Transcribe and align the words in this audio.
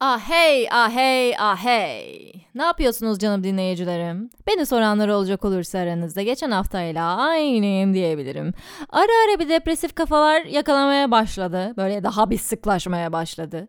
Ah 0.00 0.18
hey, 0.18 0.68
ah 0.70 0.90
hey, 0.90 1.34
ah 1.38 1.56
hey. 1.56 2.32
Ne 2.54 2.62
yapıyorsunuz 2.62 3.18
canım 3.18 3.44
dinleyicilerim? 3.44 4.30
Beni 4.46 4.66
soranlar 4.66 5.08
olacak 5.08 5.44
olursa 5.44 5.78
aranızda 5.78 6.22
geçen 6.22 6.50
haftayla 6.50 7.16
aynıyım 7.16 7.94
diyebilirim. 7.94 8.54
Ara 8.88 9.02
ara 9.02 9.38
bir 9.38 9.48
depresif 9.48 9.94
kafalar 9.94 10.42
yakalamaya 10.42 11.10
başladı. 11.10 11.74
Böyle 11.76 12.04
daha 12.04 12.30
bir 12.30 12.38
sıklaşmaya 12.38 13.12
başladı. 13.12 13.68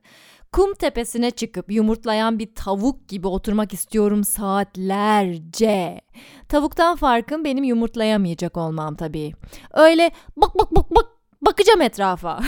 Kum 0.52 0.74
tepesine 0.74 1.32
çıkıp 1.32 1.72
yumurtlayan 1.72 2.40
bir 2.40 2.56
tavuk 2.56 3.08
gibi 3.08 3.28
oturmak 3.28 3.74
istiyorum 3.74 4.24
saatlerce. 4.24 6.02
Tavuktan 6.50 6.96
farkım 6.96 7.46
benim 7.46 7.64
yumurtlayamayacak 7.64 8.58
olmam 8.58 8.96
tabii. 8.96 9.34
Öyle 9.74 10.12
bak 10.38 10.56
bak 10.60 10.76
bak 10.76 10.92
bak 10.92 11.06
bakacağım 11.46 11.82
etrafa. 11.82 12.40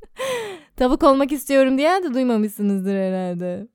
Tavuk 0.76 1.02
olmak 1.02 1.32
istiyorum 1.32 1.78
diyen 1.78 2.02
de 2.02 2.14
duymamışsınızdır 2.14 2.94
herhalde. 2.94 3.68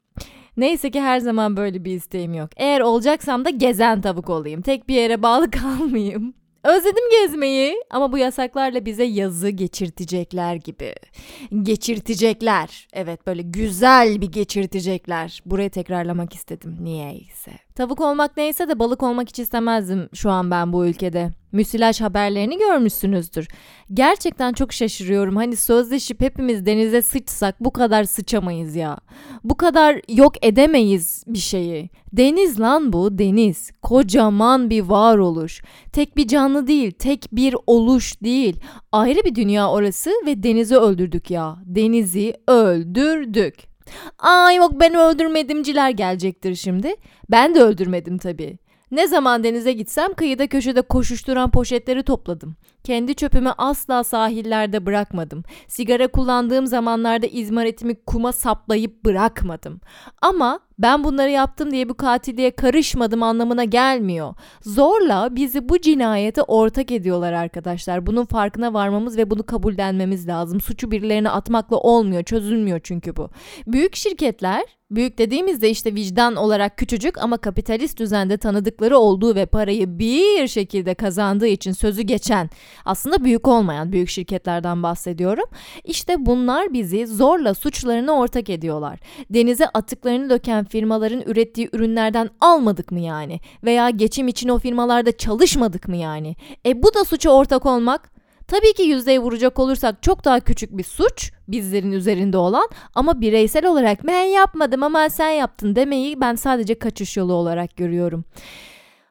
Neyse 0.57 0.91
ki 0.91 1.01
her 1.01 1.19
zaman 1.19 1.57
böyle 1.57 1.85
bir 1.85 1.91
isteğim 1.91 2.33
yok. 2.33 2.49
Eğer 2.57 2.81
olacaksam 2.81 3.45
da 3.45 3.49
gezen 3.49 4.01
tavuk 4.01 4.29
olayım. 4.29 4.61
Tek 4.61 4.89
bir 4.89 4.95
yere 4.95 5.23
bağlı 5.23 5.51
kalmayayım. 5.51 6.33
Özledim 6.63 7.03
gezmeyi 7.11 7.83
ama 7.89 8.11
bu 8.11 8.17
yasaklarla 8.17 8.85
bize 8.85 9.03
yazı 9.03 9.49
geçirtecekler 9.49 10.55
gibi. 10.55 10.93
Geçirtecekler. 11.63 12.87
Evet 12.93 13.27
böyle 13.27 13.41
güzel 13.41 14.21
bir 14.21 14.31
geçirtecekler. 14.31 15.41
Burayı 15.45 15.69
tekrarlamak 15.69 16.33
istedim 16.33 16.77
niyeyse. 16.81 17.51
Tavuk 17.75 18.01
olmak 18.01 18.37
neyse 18.37 18.69
de 18.69 18.79
balık 18.79 19.03
olmak 19.03 19.29
hiç 19.29 19.39
istemezdim 19.39 20.09
şu 20.13 20.31
an 20.31 20.51
ben 20.51 20.73
bu 20.73 20.85
ülkede. 20.85 21.31
Müsilaj 21.53 22.01
haberlerini 22.01 22.57
görmüşsünüzdür. 22.57 23.47
Gerçekten 23.93 24.53
çok 24.53 24.73
şaşırıyorum. 24.73 25.35
Hani 25.35 25.55
sözleşip 25.55 26.21
hepimiz 26.21 26.65
denize 26.65 27.01
sıçsak 27.01 27.59
bu 27.59 27.73
kadar 27.73 28.03
sıçamayız 28.03 28.75
ya. 28.75 28.97
Bu 29.43 29.57
kadar 29.57 30.01
yok 30.09 30.45
edemeyiz 30.45 31.23
bir 31.27 31.39
şeyi. 31.39 31.89
Deniz 32.13 32.59
lan 32.59 32.93
bu 32.93 33.17
deniz. 33.17 33.71
Kocaman 33.81 34.69
bir 34.69 34.81
varoluş. 34.81 35.61
Tek 35.91 36.17
bir 36.17 36.27
canlı 36.27 36.67
değil, 36.67 36.91
tek 36.91 37.27
bir 37.31 37.55
oluş 37.67 38.21
değil. 38.23 38.59
Ayrı 38.91 39.23
bir 39.23 39.35
dünya 39.35 39.71
orası 39.71 40.11
ve 40.25 40.43
denizi 40.43 40.77
öldürdük 40.77 41.31
ya. 41.31 41.57
Denizi 41.65 42.33
öldürdük. 42.47 43.55
Ay 44.19 44.55
yok 44.55 44.71
ben 44.79 44.95
öldürmedimciler 44.95 45.89
gelecektir 45.89 46.55
şimdi. 46.55 46.95
Ben 47.31 47.55
de 47.55 47.61
öldürmedim 47.61 48.17
tabii. 48.17 48.57
Ne 48.93 49.07
zaman 49.07 49.43
denize 49.43 49.73
gitsem 49.73 50.13
kıyıda 50.13 50.47
köşede 50.47 50.81
koşuşturan 50.81 51.51
poşetleri 51.51 52.03
topladım. 52.03 52.55
Kendi 52.83 53.15
çöpümü 53.15 53.53
asla 53.57 54.03
sahillerde 54.03 54.85
bırakmadım. 54.85 55.43
Sigara 55.67 56.07
kullandığım 56.07 56.67
zamanlarda 56.67 57.27
izmaritimi 57.27 57.95
kuma 58.05 58.31
saplayıp 58.31 59.05
bırakmadım. 59.05 59.81
Ama 60.21 60.59
ben 60.79 61.03
bunları 61.03 61.29
yaptım 61.29 61.71
diye 61.71 61.89
bu 61.89 61.93
katilliğe 61.93 62.51
karışmadım 62.51 63.23
anlamına 63.23 63.63
gelmiyor. 63.63 64.33
Zorla 64.61 65.35
bizi 65.35 65.69
bu 65.69 65.81
cinayete 65.81 66.41
ortak 66.41 66.91
ediyorlar 66.91 67.33
arkadaşlar. 67.33 68.05
Bunun 68.05 68.25
farkına 68.25 68.73
varmamız 68.73 69.17
ve 69.17 69.29
bunu 69.29 69.45
kabullenmemiz 69.45 70.27
lazım. 70.27 70.61
Suçu 70.61 70.91
birilerine 70.91 71.29
atmakla 71.29 71.77
olmuyor, 71.77 72.23
çözülmüyor 72.23 72.79
çünkü 72.83 73.15
bu. 73.15 73.29
Büyük 73.67 73.95
şirketler 73.95 74.63
Büyük 74.95 75.17
dediğimizde 75.17 75.69
işte 75.69 75.95
vicdan 75.95 76.35
olarak 76.35 76.77
küçücük 76.77 77.17
ama 77.17 77.37
kapitalist 77.37 77.99
düzende 77.99 78.37
tanıdıkları 78.37 78.97
olduğu 78.97 79.35
ve 79.35 79.45
parayı 79.45 79.99
bir 79.99 80.47
şekilde 80.47 80.93
kazandığı 80.93 81.47
için 81.47 81.71
sözü 81.71 82.01
geçen 82.01 82.49
aslında 82.85 83.23
büyük 83.23 83.47
olmayan 83.47 83.91
büyük 83.91 84.09
şirketlerden 84.09 84.83
bahsediyorum. 84.83 85.45
İşte 85.83 86.25
bunlar 86.25 86.73
bizi 86.73 87.07
zorla 87.07 87.53
suçlarına 87.53 88.11
ortak 88.11 88.49
ediyorlar. 88.49 88.99
Denize 89.29 89.65
atıklarını 89.67 90.29
döken 90.29 90.65
firmaların 90.65 91.21
ürettiği 91.21 91.69
ürünlerden 91.73 92.29
almadık 92.41 92.91
mı 92.91 92.99
yani? 92.99 93.39
Veya 93.63 93.89
geçim 93.89 94.27
için 94.27 94.49
o 94.49 94.59
firmalarda 94.59 95.17
çalışmadık 95.17 95.87
mı 95.87 95.95
yani? 95.95 96.35
E 96.65 96.83
bu 96.83 96.93
da 96.93 97.03
suça 97.05 97.29
ortak 97.29 97.65
olmak. 97.65 98.13
Tabii 98.47 98.73
ki 98.73 98.83
yüzdeye 98.83 99.19
vuracak 99.19 99.59
olursak 99.59 100.03
çok 100.03 100.25
daha 100.25 100.39
küçük 100.39 100.77
bir 100.77 100.83
suç 100.83 101.31
bizlerin 101.47 101.91
üzerinde 101.91 102.37
olan 102.37 102.69
ama 102.95 103.21
bireysel 103.21 103.65
olarak 103.65 104.07
ben 104.07 104.23
yapmadım 104.23 104.83
ama 104.83 105.09
sen 105.09 105.29
yaptın 105.29 105.75
demeyi 105.75 106.21
ben 106.21 106.35
sadece 106.35 106.79
kaçış 106.79 107.17
yolu 107.17 107.33
olarak 107.33 107.77
görüyorum. 107.77 108.25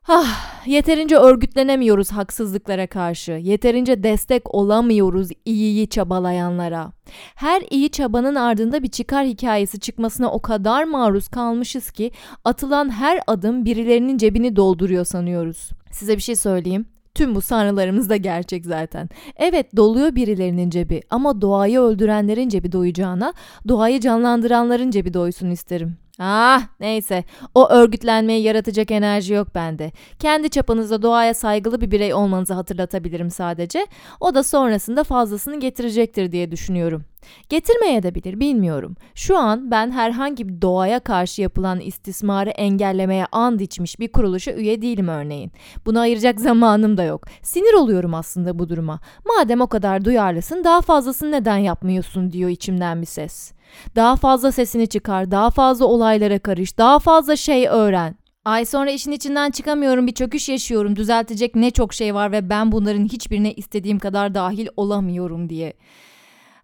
Ah, 0.08 0.66
yeterince 0.66 1.16
örgütlenemiyoruz 1.16 2.12
haksızlıklara 2.12 2.86
karşı. 2.86 3.32
Yeterince 3.32 4.02
destek 4.02 4.54
olamıyoruz 4.54 5.28
iyiyi 5.44 5.88
çabalayanlara. 5.88 6.92
Her 7.34 7.62
iyi 7.70 7.90
çabanın 7.90 8.34
ardında 8.34 8.82
bir 8.82 8.88
çıkar 8.88 9.26
hikayesi 9.26 9.80
çıkmasına 9.80 10.32
o 10.32 10.42
kadar 10.42 10.84
maruz 10.84 11.28
kalmışız 11.28 11.90
ki 11.90 12.10
atılan 12.44 12.90
her 12.90 13.20
adım 13.26 13.64
birilerinin 13.64 14.18
cebini 14.18 14.56
dolduruyor 14.56 15.04
sanıyoruz. 15.04 15.70
Size 15.90 16.16
bir 16.16 16.22
şey 16.22 16.36
söyleyeyim. 16.36 16.86
Tüm 17.14 17.34
bu 17.34 17.40
sanrılarımız 17.40 18.10
da 18.10 18.16
gerçek 18.16 18.66
zaten. 18.66 19.08
Evet 19.36 19.76
doluyor 19.76 20.14
birilerinin 20.14 20.70
cebi 20.70 21.00
ama 21.10 21.40
doğayı 21.40 21.80
öldürenlerin 21.80 22.48
cebi 22.48 22.72
doyacağına 22.72 23.32
doğayı 23.68 24.00
canlandıranların 24.00 24.90
cebi 24.90 25.14
doysun 25.14 25.50
isterim. 25.50 25.96
Ah 26.18 26.62
neyse 26.80 27.24
o 27.54 27.68
örgütlenmeyi 27.68 28.42
yaratacak 28.42 28.90
enerji 28.90 29.34
yok 29.34 29.54
bende. 29.54 29.92
Kendi 30.18 30.50
çapınızda 30.50 31.02
doğaya 31.02 31.34
saygılı 31.34 31.80
bir 31.80 31.90
birey 31.90 32.14
olmanızı 32.14 32.54
hatırlatabilirim 32.54 33.30
sadece. 33.30 33.86
O 34.20 34.34
da 34.34 34.42
sonrasında 34.42 35.04
fazlasını 35.04 35.60
getirecektir 35.60 36.32
diye 36.32 36.50
düşünüyorum. 36.50 37.04
Getirmeye 37.48 38.02
de 38.02 38.14
bilir 38.14 38.40
bilmiyorum. 38.40 38.96
Şu 39.14 39.38
an 39.38 39.70
ben 39.70 39.90
herhangi 39.90 40.48
bir 40.48 40.62
doğaya 40.62 41.00
karşı 41.00 41.42
yapılan 41.42 41.80
istismarı 41.80 42.50
engellemeye 42.50 43.26
and 43.32 43.60
içmiş 43.60 44.00
bir 44.00 44.12
kuruluşa 44.12 44.52
üye 44.52 44.82
değilim 44.82 45.08
örneğin. 45.08 45.52
Buna 45.86 46.00
ayıracak 46.00 46.40
zamanım 46.40 46.96
da 46.96 47.02
yok. 47.02 47.26
Sinir 47.42 47.74
oluyorum 47.74 48.14
aslında 48.14 48.58
bu 48.58 48.68
duruma. 48.68 49.00
Madem 49.36 49.60
o 49.60 49.66
kadar 49.66 50.04
duyarlısın 50.04 50.64
daha 50.64 50.80
fazlasını 50.80 51.32
neden 51.32 51.58
yapmıyorsun 51.58 52.32
diyor 52.32 52.50
içimden 52.50 53.00
bir 53.00 53.06
ses. 53.06 53.52
Daha 53.96 54.16
fazla 54.16 54.52
sesini 54.52 54.86
çıkar, 54.86 55.30
daha 55.30 55.50
fazla 55.50 55.84
olaylara 55.84 56.38
karış, 56.38 56.78
daha 56.78 56.98
fazla 56.98 57.36
şey 57.36 57.68
öğren. 57.68 58.16
Ay 58.44 58.64
sonra 58.64 58.90
işin 58.90 59.12
içinden 59.12 59.50
çıkamıyorum, 59.50 60.06
bir 60.06 60.12
çöküş 60.12 60.48
yaşıyorum, 60.48 60.96
düzeltecek 60.96 61.54
ne 61.54 61.70
çok 61.70 61.94
şey 61.94 62.14
var 62.14 62.32
ve 62.32 62.50
ben 62.50 62.72
bunların 62.72 63.04
hiçbirine 63.04 63.52
istediğim 63.52 63.98
kadar 63.98 64.34
dahil 64.34 64.68
olamıyorum 64.76 65.48
diye. 65.48 65.72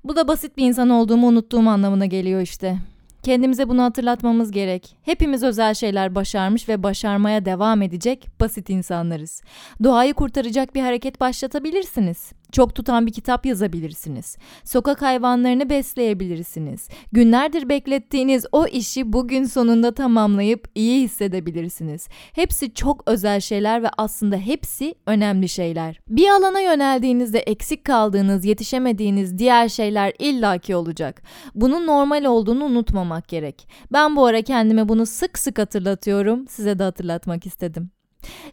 Bu 0.04 0.16
da 0.16 0.28
basit 0.28 0.56
bir 0.56 0.64
insan 0.64 0.90
olduğumu 0.90 1.26
unuttuğum 1.26 1.68
anlamına 1.68 2.06
geliyor 2.06 2.40
işte. 2.40 2.78
Kendimize 3.28 3.68
bunu 3.68 3.82
hatırlatmamız 3.82 4.50
gerek. 4.50 4.96
Hepimiz 5.02 5.42
özel 5.42 5.74
şeyler 5.74 6.14
başarmış 6.14 6.68
ve 6.68 6.82
başarmaya 6.82 7.44
devam 7.44 7.82
edecek 7.82 8.26
basit 8.40 8.70
insanlarız. 8.70 9.42
Doğayı 9.82 10.14
kurtaracak 10.14 10.74
bir 10.74 10.80
hareket 10.80 11.20
başlatabilirsiniz. 11.20 12.32
Çok 12.52 12.74
tutan 12.74 13.06
bir 13.06 13.12
kitap 13.12 13.46
yazabilirsiniz. 13.46 14.36
Sokak 14.64 15.02
hayvanlarını 15.02 15.70
besleyebilirsiniz. 15.70 16.88
Günlerdir 17.12 17.68
beklettiğiniz 17.68 18.46
o 18.52 18.66
işi 18.66 19.12
bugün 19.12 19.44
sonunda 19.44 19.94
tamamlayıp 19.94 20.68
iyi 20.74 21.02
hissedebilirsiniz. 21.02 22.08
Hepsi 22.32 22.74
çok 22.74 23.02
özel 23.06 23.40
şeyler 23.40 23.82
ve 23.82 23.88
aslında 23.98 24.36
hepsi 24.36 24.94
önemli 25.06 25.48
şeyler. 25.48 26.00
Bir 26.08 26.28
alana 26.28 26.60
yöneldiğinizde 26.60 27.38
eksik 27.38 27.84
kaldığınız, 27.84 28.44
yetişemediğiniz 28.44 29.38
diğer 29.38 29.68
şeyler 29.68 30.12
illaki 30.18 30.76
olacak. 30.76 31.22
Bunun 31.54 31.86
normal 31.86 32.24
olduğunu 32.24 32.64
unutmamak 32.64 33.17
gerek. 33.28 33.68
Ben 33.92 34.16
bu 34.16 34.26
ara 34.26 34.42
kendime 34.42 34.88
bunu 34.88 35.06
sık 35.06 35.38
sık 35.38 35.58
hatırlatıyorum. 35.58 36.48
Size 36.48 36.78
de 36.78 36.82
hatırlatmak 36.82 37.46
istedim. 37.46 37.90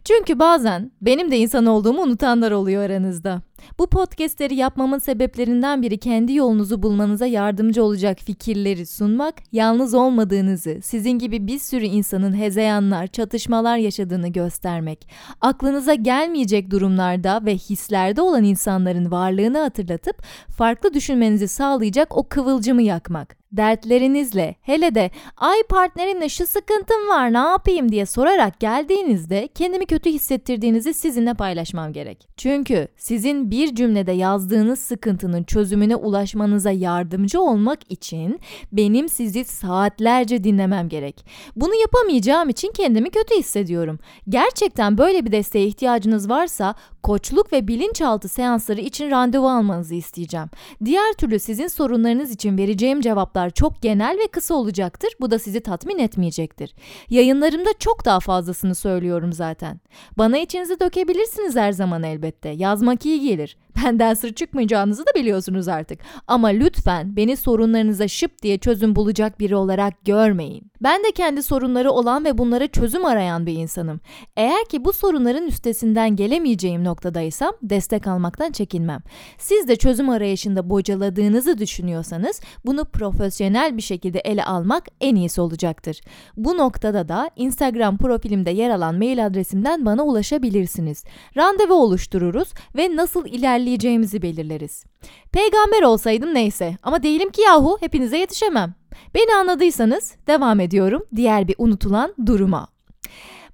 Çünkü 0.04 0.38
bazen 0.38 0.90
benim 1.02 1.30
de 1.30 1.38
insan 1.38 1.66
olduğumu 1.66 2.02
unutanlar 2.02 2.52
oluyor 2.52 2.82
aranızda. 2.82 3.42
Bu 3.78 3.86
podcastleri 3.86 4.54
yapmamın 4.54 4.98
sebeplerinden 4.98 5.82
biri 5.82 5.98
kendi 5.98 6.32
yolunuzu 6.32 6.82
bulmanıza 6.82 7.26
yardımcı 7.26 7.84
olacak 7.84 8.18
fikirleri 8.18 8.86
sunmak, 8.86 9.34
yalnız 9.52 9.94
olmadığınızı, 9.94 10.78
sizin 10.82 11.10
gibi 11.10 11.46
bir 11.46 11.58
sürü 11.58 11.84
insanın 11.84 12.36
hezeyanlar, 12.36 13.06
çatışmalar 13.06 13.76
yaşadığını 13.76 14.28
göstermek, 14.28 15.08
aklınıza 15.40 15.94
gelmeyecek 15.94 16.70
durumlarda 16.70 17.40
ve 17.44 17.54
hislerde 17.56 18.20
olan 18.20 18.44
insanların 18.44 19.10
varlığını 19.10 19.58
hatırlatıp 19.58 20.22
farklı 20.56 20.94
düşünmenizi 20.94 21.48
sağlayacak 21.48 22.16
o 22.16 22.28
kıvılcımı 22.28 22.82
yakmak 22.82 23.46
dertlerinizle 23.52 24.54
hele 24.60 24.94
de 24.94 25.10
ay 25.36 25.62
partnerimle 25.68 26.28
şu 26.28 26.46
sıkıntım 26.46 27.08
var 27.08 27.32
ne 27.32 27.38
yapayım 27.38 27.92
diye 27.92 28.06
sorarak 28.06 28.60
geldiğinizde 28.60 29.48
kendimi 29.54 29.86
kötü 29.86 30.10
hissettirdiğinizi 30.10 30.94
sizinle 30.94 31.34
paylaşmam 31.34 31.92
gerek. 31.92 32.28
Çünkü 32.36 32.88
sizin 32.96 33.45
bir 33.50 33.74
cümlede 33.74 34.12
yazdığınız 34.12 34.78
sıkıntının 34.78 35.44
çözümüne 35.44 35.96
ulaşmanıza 35.96 36.70
yardımcı 36.70 37.40
olmak 37.40 37.92
için 37.92 38.40
benim 38.72 39.08
sizi 39.08 39.44
saatlerce 39.44 40.44
dinlemem 40.44 40.88
gerek. 40.88 41.26
Bunu 41.56 41.74
yapamayacağım 41.74 42.48
için 42.48 42.72
kendimi 42.72 43.10
kötü 43.10 43.36
hissediyorum. 43.38 43.98
Gerçekten 44.28 44.98
böyle 44.98 45.24
bir 45.24 45.32
desteğe 45.32 45.66
ihtiyacınız 45.66 46.30
varsa 46.30 46.74
koçluk 47.06 47.52
ve 47.52 47.68
bilinçaltı 47.68 48.28
seansları 48.28 48.80
için 48.80 49.10
randevu 49.10 49.50
almanızı 49.50 49.94
isteyeceğim. 49.94 50.46
Diğer 50.84 51.12
türlü 51.12 51.38
sizin 51.38 51.66
sorunlarınız 51.66 52.30
için 52.30 52.58
vereceğim 52.58 53.00
cevaplar 53.00 53.50
çok 53.50 53.82
genel 53.82 54.18
ve 54.18 54.26
kısa 54.26 54.54
olacaktır. 54.54 55.10
Bu 55.20 55.30
da 55.30 55.38
sizi 55.38 55.60
tatmin 55.60 55.98
etmeyecektir. 55.98 56.74
Yayınlarımda 57.10 57.70
çok 57.78 58.04
daha 58.04 58.20
fazlasını 58.20 58.74
söylüyorum 58.74 59.32
zaten. 59.32 59.80
Bana 60.18 60.38
içinizi 60.38 60.80
dökebilirsiniz 60.80 61.56
her 61.56 61.72
zaman 61.72 62.02
elbette. 62.02 62.48
Yazmak 62.48 63.06
iyi 63.06 63.20
gelir. 63.20 63.56
Benden 63.84 64.14
sır 64.14 64.32
çıkmayacağınızı 64.32 65.02
da 65.02 65.10
biliyorsunuz 65.14 65.68
artık. 65.68 65.98
Ama 66.26 66.48
lütfen 66.48 67.16
beni 67.16 67.36
sorunlarınıza 67.36 68.08
şıp 68.08 68.42
diye 68.42 68.58
çözüm 68.58 68.96
bulacak 68.96 69.40
biri 69.40 69.56
olarak 69.56 70.04
görmeyin. 70.04 70.70
Ben 70.80 71.04
de 71.04 71.12
kendi 71.14 71.42
sorunları 71.42 71.90
olan 71.90 72.24
ve 72.24 72.38
bunlara 72.38 72.66
çözüm 72.66 73.04
arayan 73.04 73.46
bir 73.46 73.52
insanım. 73.52 74.00
Eğer 74.36 74.64
ki 74.64 74.84
bu 74.84 74.92
sorunların 74.92 75.46
üstesinden 75.46 76.16
gelemeyeceğim 76.16 76.84
noktadaysam 76.84 77.52
destek 77.62 78.06
almaktan 78.06 78.52
çekinmem. 78.52 79.00
Siz 79.38 79.68
de 79.68 79.76
çözüm 79.76 80.08
arayışında 80.08 80.70
bocaladığınızı 80.70 81.58
düşünüyorsanız 81.58 82.40
bunu 82.66 82.84
profesyonel 82.84 83.76
bir 83.76 83.82
şekilde 83.82 84.18
ele 84.18 84.44
almak 84.44 84.84
en 85.00 85.14
iyisi 85.14 85.40
olacaktır. 85.40 86.00
Bu 86.36 86.56
noktada 86.56 87.08
da 87.08 87.30
Instagram 87.36 87.98
profilimde 87.98 88.50
yer 88.50 88.70
alan 88.70 88.94
mail 88.94 89.26
adresimden 89.26 89.86
bana 89.86 90.02
ulaşabilirsiniz. 90.02 91.04
Randevu 91.36 91.74
oluştururuz 91.74 92.48
ve 92.76 92.96
nasıl 92.96 93.26
ilerleyeceğimizi 93.66 94.22
belirleriz. 94.22 94.84
Peygamber 95.32 95.82
olsaydım 95.82 96.34
neyse 96.34 96.76
ama 96.82 97.02
değilim 97.02 97.30
ki 97.30 97.40
yahu 97.40 97.76
hepinize 97.80 98.18
yetişemem. 98.18 98.74
Beni 99.14 99.34
anladıysanız 99.34 100.14
devam 100.26 100.60
ediyorum 100.60 101.02
diğer 101.16 101.48
bir 101.48 101.54
unutulan 101.58 102.14
duruma. 102.26 102.68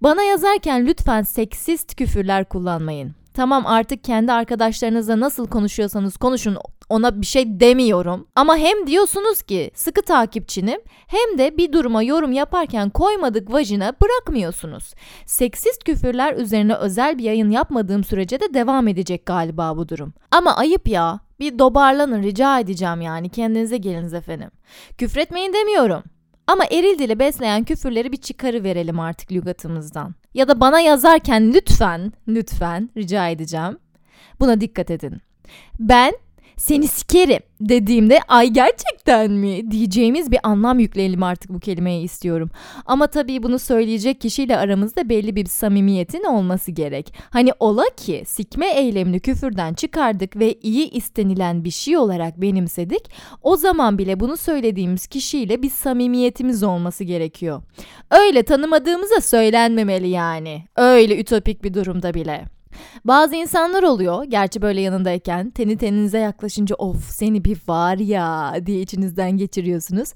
Bana 0.02 0.22
yazarken 0.22 0.86
lütfen 0.86 1.22
seksist 1.22 1.96
küfürler 1.96 2.48
kullanmayın. 2.48 3.14
Tamam 3.34 3.66
artık 3.66 4.04
kendi 4.04 4.32
arkadaşlarınızla 4.32 5.20
nasıl 5.20 5.46
konuşuyorsanız 5.46 6.16
konuşun 6.16 6.56
ona 6.92 7.20
bir 7.20 7.26
şey 7.26 7.60
demiyorum. 7.60 8.26
Ama 8.36 8.56
hem 8.56 8.86
diyorsunuz 8.86 9.42
ki 9.42 9.70
sıkı 9.74 10.02
takipçinim 10.02 10.80
hem 11.06 11.38
de 11.38 11.56
bir 11.56 11.72
duruma 11.72 12.02
yorum 12.02 12.32
yaparken 12.32 12.90
koymadık 12.90 13.52
vajina 13.52 13.92
bırakmıyorsunuz. 14.02 14.94
Seksist 15.26 15.84
küfürler 15.84 16.34
üzerine 16.34 16.74
özel 16.74 17.18
bir 17.18 17.24
yayın 17.24 17.50
yapmadığım 17.50 18.04
sürece 18.04 18.40
de 18.40 18.54
devam 18.54 18.88
edecek 18.88 19.26
galiba 19.26 19.76
bu 19.76 19.88
durum. 19.88 20.14
Ama 20.30 20.56
ayıp 20.56 20.88
ya. 20.88 21.20
Bir 21.40 21.58
dobarlanın 21.58 22.22
rica 22.22 22.60
edeceğim 22.60 23.00
yani 23.00 23.28
kendinize 23.28 23.76
geliniz 23.76 24.14
efendim. 24.14 24.50
Küfretmeyin 24.98 25.52
demiyorum. 25.52 26.02
Ama 26.46 26.64
eril 26.64 26.98
dili 26.98 27.18
besleyen 27.18 27.64
küfürleri 27.64 28.12
bir 28.12 28.16
çıkarı 28.16 28.64
verelim 28.64 29.00
artık 29.00 29.32
lügatımızdan. 29.32 30.14
Ya 30.34 30.48
da 30.48 30.60
bana 30.60 30.80
yazarken 30.80 31.52
lütfen, 31.54 32.12
lütfen 32.28 32.90
rica 32.96 33.28
edeceğim. 33.28 33.78
Buna 34.40 34.60
dikkat 34.60 34.90
edin. 34.90 35.20
Ben 35.78 36.14
seni 36.62 36.88
sikerim 36.88 37.40
dediğimde 37.60 38.20
ay 38.28 38.48
gerçekten 38.48 39.30
mi 39.30 39.70
diyeceğimiz 39.70 40.30
bir 40.30 40.38
anlam 40.42 40.78
yükleyelim 40.78 41.22
artık 41.22 41.50
bu 41.50 41.60
kelimeye 41.60 42.02
istiyorum. 42.02 42.50
Ama 42.86 43.06
tabii 43.06 43.42
bunu 43.42 43.58
söyleyecek 43.58 44.20
kişiyle 44.20 44.56
aramızda 44.56 45.08
belli 45.08 45.36
bir 45.36 45.46
samimiyetin 45.46 46.24
olması 46.24 46.70
gerek. 46.70 47.14
Hani 47.30 47.50
ola 47.60 47.84
ki 47.96 48.22
sikme 48.26 48.72
eylemini 48.72 49.20
küfürden 49.20 49.74
çıkardık 49.74 50.36
ve 50.36 50.54
iyi 50.62 50.90
istenilen 50.90 51.64
bir 51.64 51.70
şey 51.70 51.96
olarak 51.96 52.40
benimsedik. 52.40 53.10
O 53.42 53.56
zaman 53.56 53.98
bile 53.98 54.20
bunu 54.20 54.36
söylediğimiz 54.36 55.06
kişiyle 55.06 55.62
bir 55.62 55.70
samimiyetimiz 55.70 56.62
olması 56.62 57.04
gerekiyor. 57.04 57.62
Öyle 58.10 58.42
tanımadığımıza 58.42 59.20
söylenmemeli 59.20 60.08
yani. 60.08 60.64
Öyle 60.76 61.20
ütopik 61.20 61.64
bir 61.64 61.74
durumda 61.74 62.14
bile. 62.14 62.44
Bazı 63.04 63.36
insanlar 63.36 63.82
oluyor, 63.82 64.24
gerçi 64.24 64.62
böyle 64.62 64.80
yanındayken 64.80 65.50
teni 65.50 65.76
teninize 65.76 66.18
yaklaşınca 66.18 66.74
of 66.76 67.04
seni 67.10 67.44
bir 67.44 67.58
var 67.68 67.96
ya 67.98 68.54
diye 68.66 68.80
içinizden 68.80 69.36
geçiriyorsunuz. 69.36 70.12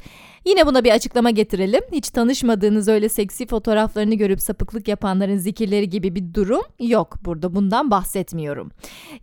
Yine 0.46 0.66
buna 0.66 0.84
bir 0.84 0.90
açıklama 0.90 1.30
getirelim. 1.30 1.80
Hiç 1.92 2.10
tanışmadığınız 2.10 2.88
öyle 2.88 3.08
seksi 3.08 3.46
fotoğraflarını 3.46 4.14
görüp 4.14 4.40
sapıklık 4.40 4.88
yapanların 4.88 5.36
zikirleri 5.36 5.88
gibi 5.88 6.14
bir 6.14 6.34
durum 6.34 6.62
yok 6.80 7.16
burada. 7.24 7.54
Bundan 7.54 7.90
bahsetmiyorum. 7.90 8.70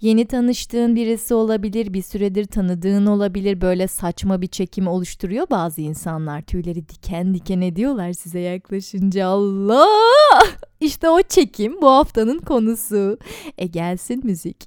Yeni 0.01 0.25
tanıştığın 0.25 0.95
birisi 0.95 1.33
olabilir, 1.33 1.93
bir 1.93 2.01
süredir 2.01 2.45
tanıdığın 2.45 3.05
olabilir. 3.05 3.61
Böyle 3.61 3.87
saçma 3.87 4.41
bir 4.41 4.47
çekim 4.47 4.87
oluşturuyor 4.87 5.47
bazı 5.49 5.81
insanlar. 5.81 6.41
Tüyleri 6.41 6.89
diken 6.89 7.33
diken 7.33 7.61
ediyorlar 7.61 8.13
size 8.13 8.39
yaklaşınca. 8.39 9.27
Allah! 9.27 9.87
İşte 10.83 11.09
o 11.09 11.21
çekim 11.21 11.81
bu 11.81 11.89
haftanın 11.89 12.39
konusu. 12.39 13.17
E 13.57 13.65
gelsin 13.67 14.21
müzik. 14.23 14.65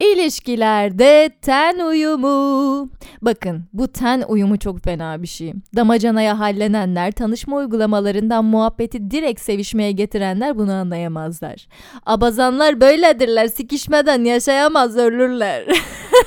İlişkilerde 0.00 1.30
ten 1.42 1.78
uyumu. 1.78 2.90
Bakın 3.22 3.64
bu 3.72 3.88
ten 3.88 4.24
uyumu 4.28 4.58
çok 4.58 4.84
fena 4.84 5.22
bir 5.22 5.26
şey. 5.26 5.52
Damacanaya 5.76 6.38
hallenenler, 6.38 7.12
tanışma 7.12 7.56
uygulamalarından 7.56 8.44
muhabbeti 8.44 9.10
direkt 9.10 9.40
sevişmeye 9.40 9.92
getirenler 9.92 10.58
bunu 10.58 10.72
anlayamazlar. 10.72 11.66
Abazanlar 12.06 12.80
böyledirler, 12.80 13.46
sikişmeden 13.48 14.24
yaşayamaz 14.24 14.96
ölürler. 14.96 15.64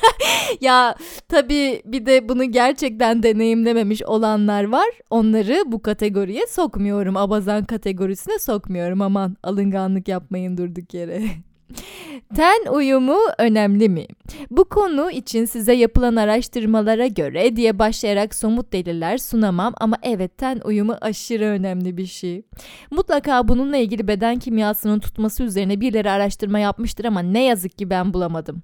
ya 0.61 0.95
tabii 1.29 1.81
bir 1.85 2.05
de 2.05 2.29
bunu 2.29 2.51
gerçekten 2.51 3.23
deneyimlememiş 3.23 4.03
olanlar 4.03 4.63
var. 4.63 4.89
Onları 5.09 5.63
bu 5.65 5.81
kategoriye 5.81 6.47
sokmuyorum. 6.47 7.17
Abazan 7.17 7.63
kategorisine 7.63 8.39
sokmuyorum. 8.39 9.01
Aman 9.01 9.37
alınganlık 9.43 10.07
yapmayın 10.07 10.57
durduk 10.57 10.93
yere. 10.93 11.21
Ten 12.35 12.71
uyumu 12.71 13.17
önemli 13.37 13.89
mi? 13.89 14.05
Bu 14.51 14.65
konu 14.65 15.11
için 15.11 15.45
size 15.45 15.73
yapılan 15.73 16.15
araştırmalara 16.15 17.07
göre 17.07 17.55
diye 17.55 17.79
başlayarak 17.79 18.35
somut 18.35 18.73
deliller 18.73 19.17
sunamam 19.17 19.73
ama 19.77 19.97
evet 20.03 20.37
ten 20.37 20.61
uyumu 20.65 20.95
aşırı 21.01 21.45
önemli 21.45 21.97
bir 21.97 22.05
şey. 22.05 22.41
Mutlaka 22.91 23.47
bununla 23.47 23.77
ilgili 23.77 24.07
beden 24.07 24.39
kimyasının 24.39 24.99
tutması 24.99 25.43
üzerine 25.43 25.81
birileri 25.81 26.09
araştırma 26.09 26.59
yapmıştır 26.59 27.05
ama 27.05 27.19
ne 27.19 27.43
yazık 27.43 27.77
ki 27.77 27.89
ben 27.89 28.13
bulamadım. 28.13 28.63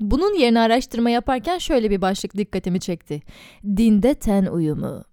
Bunun 0.00 0.34
yerine 0.34 0.60
araştırma 0.60 1.10
yaparken 1.10 1.58
şöyle 1.58 1.90
bir 1.90 2.02
başlık 2.02 2.36
dikkatimi 2.36 2.80
çekti. 2.80 3.22
Dinde 3.64 4.14
ten 4.14 4.46
uyumu. 4.46 5.04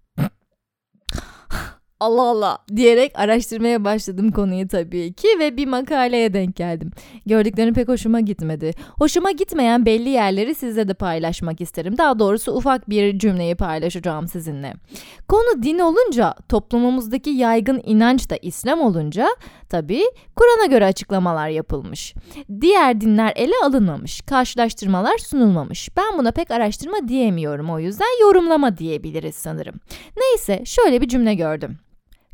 Allah 2.00 2.22
Allah 2.22 2.58
diyerek 2.76 3.12
araştırmaya 3.16 3.84
başladım 3.84 4.32
konuyu 4.32 4.68
tabii 4.68 5.14
ki 5.14 5.28
ve 5.40 5.58
bir 5.58 5.68
makaleye 5.68 6.34
denk 6.34 6.56
geldim. 6.56 6.92
Gördüklerim 7.26 7.74
pek 7.74 7.88
hoşuma 7.88 8.20
gitmedi. 8.20 8.72
Hoşuma 8.98 9.32
gitmeyen 9.32 9.86
belli 9.86 10.10
yerleri 10.10 10.56
sizle 10.56 10.88
de 10.88 10.94
paylaşmak 10.94 11.62
isterim. 11.62 11.98
Daha 11.98 12.20
doğrusu 12.20 12.52
ufak 12.52 12.90
bir 12.90 13.20
cümleyi 13.20 13.56
paylaşacağım 13.56 14.28
sizinle. 14.28 14.74
Konu 15.28 15.64
din 15.64 15.80
olunca 15.80 16.34
toplumumuzdaki 16.50 17.30
yaygın 17.30 17.82
inanç 17.86 18.30
da 18.30 18.38
İslam 18.42 18.82
olunca 18.82 19.28
tabii 19.70 20.04
Kur'an'a 20.36 20.66
göre 20.66 20.86
açıklamalar 20.86 21.50
yapılmış. 21.50 22.14
Diğer 22.62 23.02
dinler 23.02 23.34
ele 23.36 23.54
alınmamış, 23.64 24.22
karşılaştırmalar 24.22 25.18
sunulmamış. 25.18 25.90
Ben 25.98 26.18
buna 26.18 26.32
pek 26.32 26.52
araştırma 26.52 27.08
diyemiyorum 27.08 27.70
o 27.70 27.80
yüzden 27.80 28.22
yorumlama 28.22 28.78
diyebiliriz 28.78 29.36
sanırım. 29.36 29.76
Neyse 30.18 30.66
şöyle 30.66 31.02
bir 31.02 31.08
cümle 31.08 31.34
gördüm. 31.34 31.80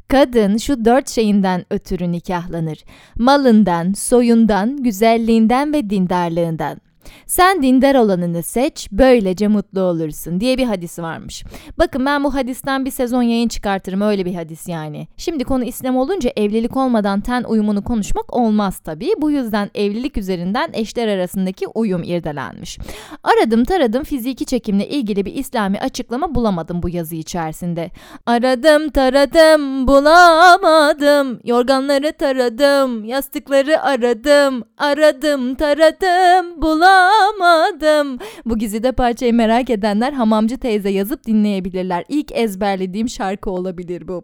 Kadın 0.08 0.58
şu 0.58 0.86
dört 0.86 1.10
şeyinden 1.10 1.66
ötürü 1.70 2.12
nikahlanır. 2.12 2.84
Malından, 3.18 3.94
soyundan, 3.94 4.84
güzelliğinden 4.84 5.74
ve 5.74 5.90
dindarlığından. 5.90 6.85
Sen 7.26 7.64
dindar 7.64 7.96
olanını 7.96 8.44
seç, 8.44 8.88
böylece 8.92 9.48
mutlu 9.48 9.82
olursun 9.82 10.40
diye 10.40 10.58
bir 10.58 10.66
hadisi 10.66 11.04
varmış. 11.04 11.44
Bakın 11.78 12.06
ben 12.06 12.24
bu 12.24 12.36
hadisten 12.36 12.86
bir 12.86 12.92
sezon 12.92 13.22
yayın 13.22 13.48
çıkartırım 13.48 14.02
öyle 14.02 14.26
bir 14.26 14.36
hadis 14.36 14.68
yani. 14.68 15.08
Şimdi 15.18 15.44
konu 15.44 15.64
İslam 15.64 15.98
olunca 15.98 16.32
evlilik 16.36 16.78
olmadan 16.78 17.22
ten 17.22 17.44
uyumunu 17.44 17.84
konuşmak 17.84 18.34
olmaz 18.34 18.80
tabii. 18.80 19.12
Bu 19.18 19.32
yüzden 19.32 19.70
evlilik 19.76 20.18
üzerinden 20.18 20.70
eşler 20.74 21.08
arasındaki 21.08 21.68
uyum 21.68 22.04
irdelenmiş. 22.04 22.78
Aradım 23.24 23.64
taradım 23.64 24.04
fiziki 24.04 24.46
çekimle 24.46 24.90
ilgili 24.90 25.26
bir 25.26 25.34
İslami 25.34 25.80
açıklama 25.80 26.36
bulamadım 26.36 26.84
bu 26.84 26.90
yazı 26.90 27.16
içerisinde. 27.16 27.92
Aradım 28.26 28.90
taradım 28.90 29.88
bulamadım. 29.88 31.40
Yorganları 31.44 32.14
taradım, 32.14 33.06
yastıkları 33.06 33.82
aradım. 33.82 34.64
Aradım 34.78 35.56
taradım 35.56 36.62
bulamadım 36.62 36.95
bulamadım. 36.96 38.20
Bu 38.46 38.58
gizide 38.58 38.92
parçayı 38.92 39.34
merak 39.34 39.70
edenler 39.70 40.14
Hamamcı 40.14 40.58
teyze 40.58 40.90
yazıp 40.90 41.26
dinleyebilirler. 41.26 42.06
İlk 42.10 42.32
ezberlediğim 42.32 43.10
şarkı 43.10 43.50
olabilir 43.52 44.08
bu. 44.08 44.24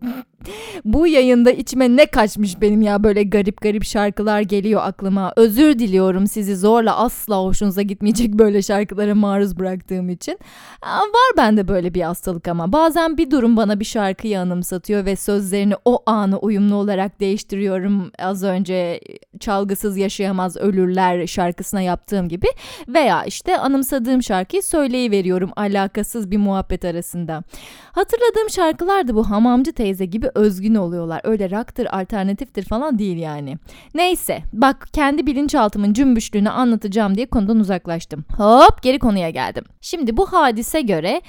Bu 0.86 1.08
yayında 1.08 1.52
içime 1.52 1.96
ne 1.96 2.06
kaçmış 2.06 2.62
benim 2.62 2.82
ya 2.82 3.04
böyle 3.04 3.24
garip 3.24 3.62
garip 3.62 3.84
şarkılar 3.84 4.42
geliyor 4.42 4.82
aklıma. 4.84 5.34
Özür 5.36 5.80
diliyorum 5.80 6.28
sizi 6.28 6.56
zorla 6.56 6.98
asla 6.98 7.44
hoşunuza 7.44 7.82
gitmeyecek 7.82 8.34
böyle 8.34 8.62
şarkılara 8.62 9.16
maruz 9.16 9.60
bıraktığım 9.60 10.10
için. 10.10 10.38
Var 10.84 11.38
bende 11.38 11.68
böyle 11.68 11.94
bir 11.94 12.02
hastalık 12.02 12.48
ama 12.48 12.72
bazen 12.74 13.18
bir 13.18 13.32
durum 13.32 13.58
bana 13.58 13.80
bir 13.80 13.86
şarkıyı 13.86 14.40
anımsatıyor 14.40 15.06
ve 15.06 15.16
sözlerini 15.16 15.74
o 15.86 16.04
anı 16.06 16.38
uyumlu 16.40 16.76
olarak 16.76 17.20
değiştiriyorum. 17.20 18.12
Az 18.20 18.44
önce 18.44 19.00
çalgısız 19.40 19.98
yaşayamaz 19.98 20.58
ölürler 20.58 21.28
şarkısına 21.28 21.82
yaptığım 21.82 22.30
gibi 22.30 22.48
veya 22.88 23.24
işte 23.26 23.58
anımsadığım 23.58 24.24
şarkıyı 24.24 24.64
söyleyiveriyorum 24.64 25.52
alakasız 25.56 26.32
bir 26.32 26.38
muhabbet 26.38 26.86
arasında. 26.86 27.44
Hatırladığım 27.92 28.50
şarkılar 28.50 29.08
da 29.08 29.16
bu 29.16 29.30
hamamcı 29.30 29.74
teyze 29.74 30.06
gibi 30.06 30.31
özgün 30.36 30.76
oluyorlar. 30.76 31.22
Öyle 31.24 31.52
raktır, 31.52 31.88
alternatiftir 31.92 32.64
falan 32.64 33.00
değil 33.00 33.18
yani. 33.18 33.58
Neyse 33.96 34.40
bak 34.54 34.88
kendi 34.94 35.28
bilinçaltımın 35.28 35.94
cümbüşlüğünü 35.94 36.50
anlatacağım 36.50 37.16
diye 37.16 37.26
konudan 37.26 37.60
uzaklaştım. 37.60 38.26
Hop 38.38 38.84
geri 38.84 39.00
konuya 39.00 39.30
geldim. 39.30 39.64
Şimdi 39.82 40.18
bu 40.18 40.34
hadise 40.34 40.82
göre 40.82 41.22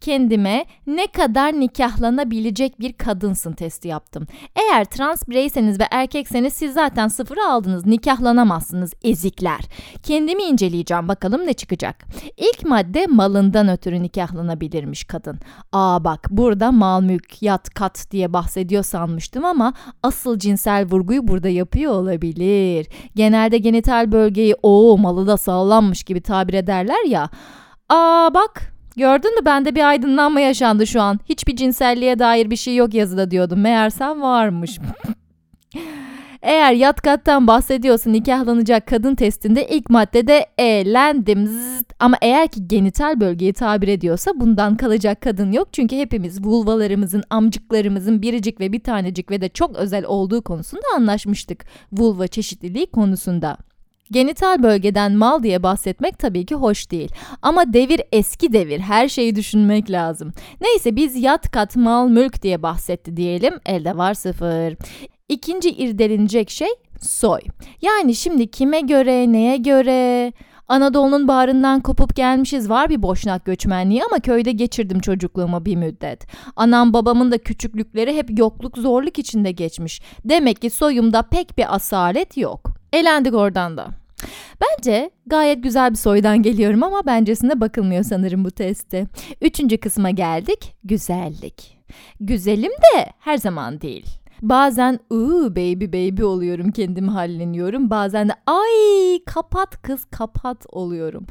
kendime 0.00 0.64
ne 0.86 1.06
kadar 1.06 1.60
nikahlanabilecek 1.60 2.80
bir 2.80 2.92
kadınsın 2.92 3.52
testi 3.52 3.88
yaptım. 3.88 4.26
Eğer 4.56 4.84
trans 4.84 5.28
bireyseniz 5.28 5.80
ve 5.80 5.84
erkekseniz 5.90 6.52
siz 6.52 6.74
zaten 6.74 7.08
sıfırı 7.08 7.44
aldınız. 7.44 7.86
Nikahlanamazsınız 7.86 8.92
ezikler. 9.02 9.60
Kendimi 10.02 10.42
inceleyeceğim 10.42 11.08
bakalım 11.08 11.46
ne 11.46 11.52
çıkacak. 11.52 12.04
İlk 12.36 12.66
madde 12.66 13.06
malından 13.06 13.68
ötürü 13.68 14.02
nikahlanabilirmiş 14.02 15.04
kadın. 15.04 15.38
Aa 15.72 16.04
bak 16.04 16.26
burada 16.30 16.72
mal 16.72 17.02
mülk 17.02 17.42
yat 17.42 17.70
kat 17.70 18.06
diye 18.10 18.32
bahsediyor 18.32 18.82
sanmıştım 18.82 19.44
ama 19.44 19.74
asıl 20.02 20.38
cinsel 20.38 20.84
vurguyu 20.84 21.28
burada 21.28 21.48
yapıyor 21.48 21.92
olabilir. 21.92 22.86
Genelde 23.16 23.58
genital 23.58 24.12
bölgeyi 24.12 24.54
o 24.62 24.98
malı 24.98 25.26
da 25.26 25.36
sağlanmış 25.36 26.04
gibi 26.04 26.20
tabir 26.20 26.54
ederler 26.54 27.04
ya. 27.06 27.30
Aa 27.88 28.34
bak 28.34 28.71
Gördün 28.96 29.38
mü 29.38 29.44
bende 29.44 29.74
bir 29.74 29.88
aydınlanma 29.88 30.40
yaşandı 30.40 30.86
şu 30.86 31.02
an. 31.02 31.20
Hiçbir 31.28 31.56
cinselliğe 31.56 32.18
dair 32.18 32.50
bir 32.50 32.56
şey 32.56 32.76
yok 32.76 32.94
yazıda 32.94 33.30
diyordum. 33.30 33.60
Meğersem 33.60 34.22
varmış. 34.22 34.78
Eğer 36.42 36.72
yat 36.72 37.00
kattan 37.00 37.46
bahsediyorsa 37.46 38.10
nikahlanacak 38.10 38.86
kadın 38.86 39.14
testinde 39.14 39.68
ilk 39.68 39.90
maddede 39.90 40.46
eğlendim 40.58 41.46
zzt. 41.46 41.92
ama 42.00 42.16
eğer 42.22 42.48
ki 42.48 42.68
genital 42.68 43.20
bölgeyi 43.20 43.52
tabir 43.52 43.88
ediyorsa 43.88 44.30
bundan 44.34 44.76
kalacak 44.76 45.20
kadın 45.20 45.52
yok. 45.52 45.68
Çünkü 45.72 45.96
hepimiz 45.96 46.44
vulvalarımızın, 46.44 47.22
amcıklarımızın 47.30 48.22
biricik 48.22 48.60
ve 48.60 48.72
bir 48.72 48.80
tanecik 48.80 49.30
ve 49.30 49.40
de 49.40 49.48
çok 49.48 49.76
özel 49.76 50.04
olduğu 50.04 50.42
konusunda 50.42 50.84
anlaşmıştık. 50.96 51.64
Vulva 51.92 52.26
çeşitliliği 52.26 52.86
konusunda. 52.86 53.56
Genital 54.10 54.62
bölgeden 54.62 55.12
mal 55.12 55.42
diye 55.42 55.62
bahsetmek 55.62 56.18
tabii 56.18 56.46
ki 56.46 56.54
hoş 56.54 56.90
değil. 56.90 57.12
Ama 57.42 57.72
devir 57.72 58.00
eski 58.12 58.52
devir. 58.52 58.80
Her 58.80 59.08
şeyi 59.08 59.36
düşünmek 59.36 59.90
lazım. 59.90 60.32
Neyse 60.60 60.96
biz 60.96 61.16
yat 61.16 61.50
kat 61.50 61.76
mal 61.76 62.08
mülk 62.08 62.42
diye 62.42 62.62
bahsetti 62.62 63.16
diyelim. 63.16 63.54
Elde 63.66 63.96
var 63.96 64.14
sıfır. 64.14 64.76
İkinci 65.28 65.70
irdelenecek 65.70 66.50
şey 66.50 66.68
soy. 67.00 67.40
Yani 67.82 68.14
şimdi 68.14 68.50
kime 68.50 68.80
göre, 68.80 69.32
neye 69.32 69.56
göre... 69.56 70.32
Anadolu'nun 70.68 71.28
bağrından 71.28 71.80
kopup 71.80 72.16
gelmişiz 72.16 72.70
var 72.70 72.88
bir 72.88 73.02
boşnak 73.02 73.44
göçmenliği 73.44 74.04
ama 74.04 74.20
köyde 74.20 74.52
geçirdim 74.52 75.00
çocukluğumu 75.00 75.64
bir 75.64 75.76
müddet. 75.76 76.26
Anam 76.56 76.92
babamın 76.92 77.32
da 77.32 77.38
küçüklükleri 77.38 78.16
hep 78.16 78.38
yokluk 78.38 78.78
zorluk 78.78 79.18
içinde 79.18 79.52
geçmiş. 79.52 80.02
Demek 80.24 80.62
ki 80.62 80.70
soyumda 80.70 81.22
pek 81.22 81.58
bir 81.58 81.74
asalet 81.74 82.36
yok. 82.36 82.71
Elendik 82.92 83.34
oradan 83.34 83.76
da. 83.76 83.88
Bence 84.62 85.10
gayet 85.26 85.62
güzel 85.62 85.90
bir 85.90 85.96
soydan 85.96 86.42
geliyorum 86.42 86.82
ama 86.82 87.06
bencesine 87.06 87.60
bakılmıyor 87.60 88.02
sanırım 88.02 88.44
bu 88.44 88.50
testte. 88.50 89.06
Üçüncü 89.40 89.78
kısma 89.78 90.10
geldik. 90.10 90.76
Güzellik. 90.84 91.78
Güzelim 92.20 92.72
de 92.72 93.12
her 93.18 93.36
zaman 93.36 93.80
değil. 93.80 94.06
Bazen 94.42 94.98
ıı 95.12 95.50
baby 95.56 95.84
baby 95.86 96.22
oluyorum 96.22 96.72
kendimi 96.72 97.10
halleniyorum. 97.10 97.90
Bazen 97.90 98.28
de 98.28 98.32
ay 98.46 99.24
kapat 99.26 99.82
kız 99.82 100.04
kapat 100.04 100.66
oluyorum. 100.68 101.26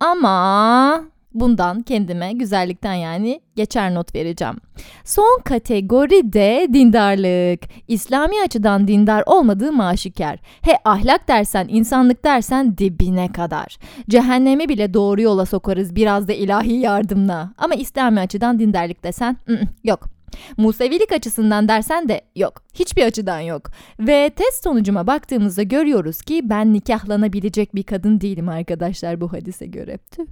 Ama 0.00 1.04
Bundan 1.34 1.82
kendime 1.82 2.32
güzellikten 2.32 2.94
yani 2.94 3.40
geçer 3.56 3.94
not 3.94 4.14
vereceğim. 4.14 4.56
Son 5.04 5.40
kategori 5.44 6.32
de 6.32 6.66
dindarlık. 6.72 7.60
İslami 7.88 8.34
açıdan 8.44 8.88
dindar 8.88 9.22
olmadığım 9.26 9.80
aşikar. 9.80 10.38
He 10.62 10.72
ahlak 10.84 11.28
dersen, 11.28 11.66
insanlık 11.70 12.24
dersen 12.24 12.78
dibine 12.78 13.32
kadar. 13.32 13.78
Cehennemi 14.08 14.68
bile 14.68 14.94
doğru 14.94 15.20
yola 15.20 15.46
sokarız 15.46 15.96
biraz 15.96 16.28
da 16.28 16.32
ilahi 16.32 16.72
yardımla. 16.72 17.52
Ama 17.58 17.74
İslami 17.74 18.20
açıdan 18.20 18.58
dindarlık 18.58 19.04
desen 19.04 19.36
yok. 19.84 20.08
Musevilik 20.56 21.12
açısından 21.12 21.68
dersen 21.68 22.08
de 22.08 22.20
yok. 22.36 22.62
Hiçbir 22.74 23.04
açıdan 23.04 23.40
yok. 23.40 23.62
Ve 24.00 24.30
test 24.30 24.64
sonucuma 24.64 25.06
baktığımızda 25.06 25.62
görüyoruz 25.62 26.22
ki 26.22 26.40
ben 26.44 26.72
nikahlanabilecek 26.72 27.74
bir 27.74 27.82
kadın 27.82 28.20
değilim 28.20 28.48
arkadaşlar 28.48 29.20
bu 29.20 29.32
hadise 29.32 29.66
göre. 29.66 29.98
Tüh. 30.10 30.24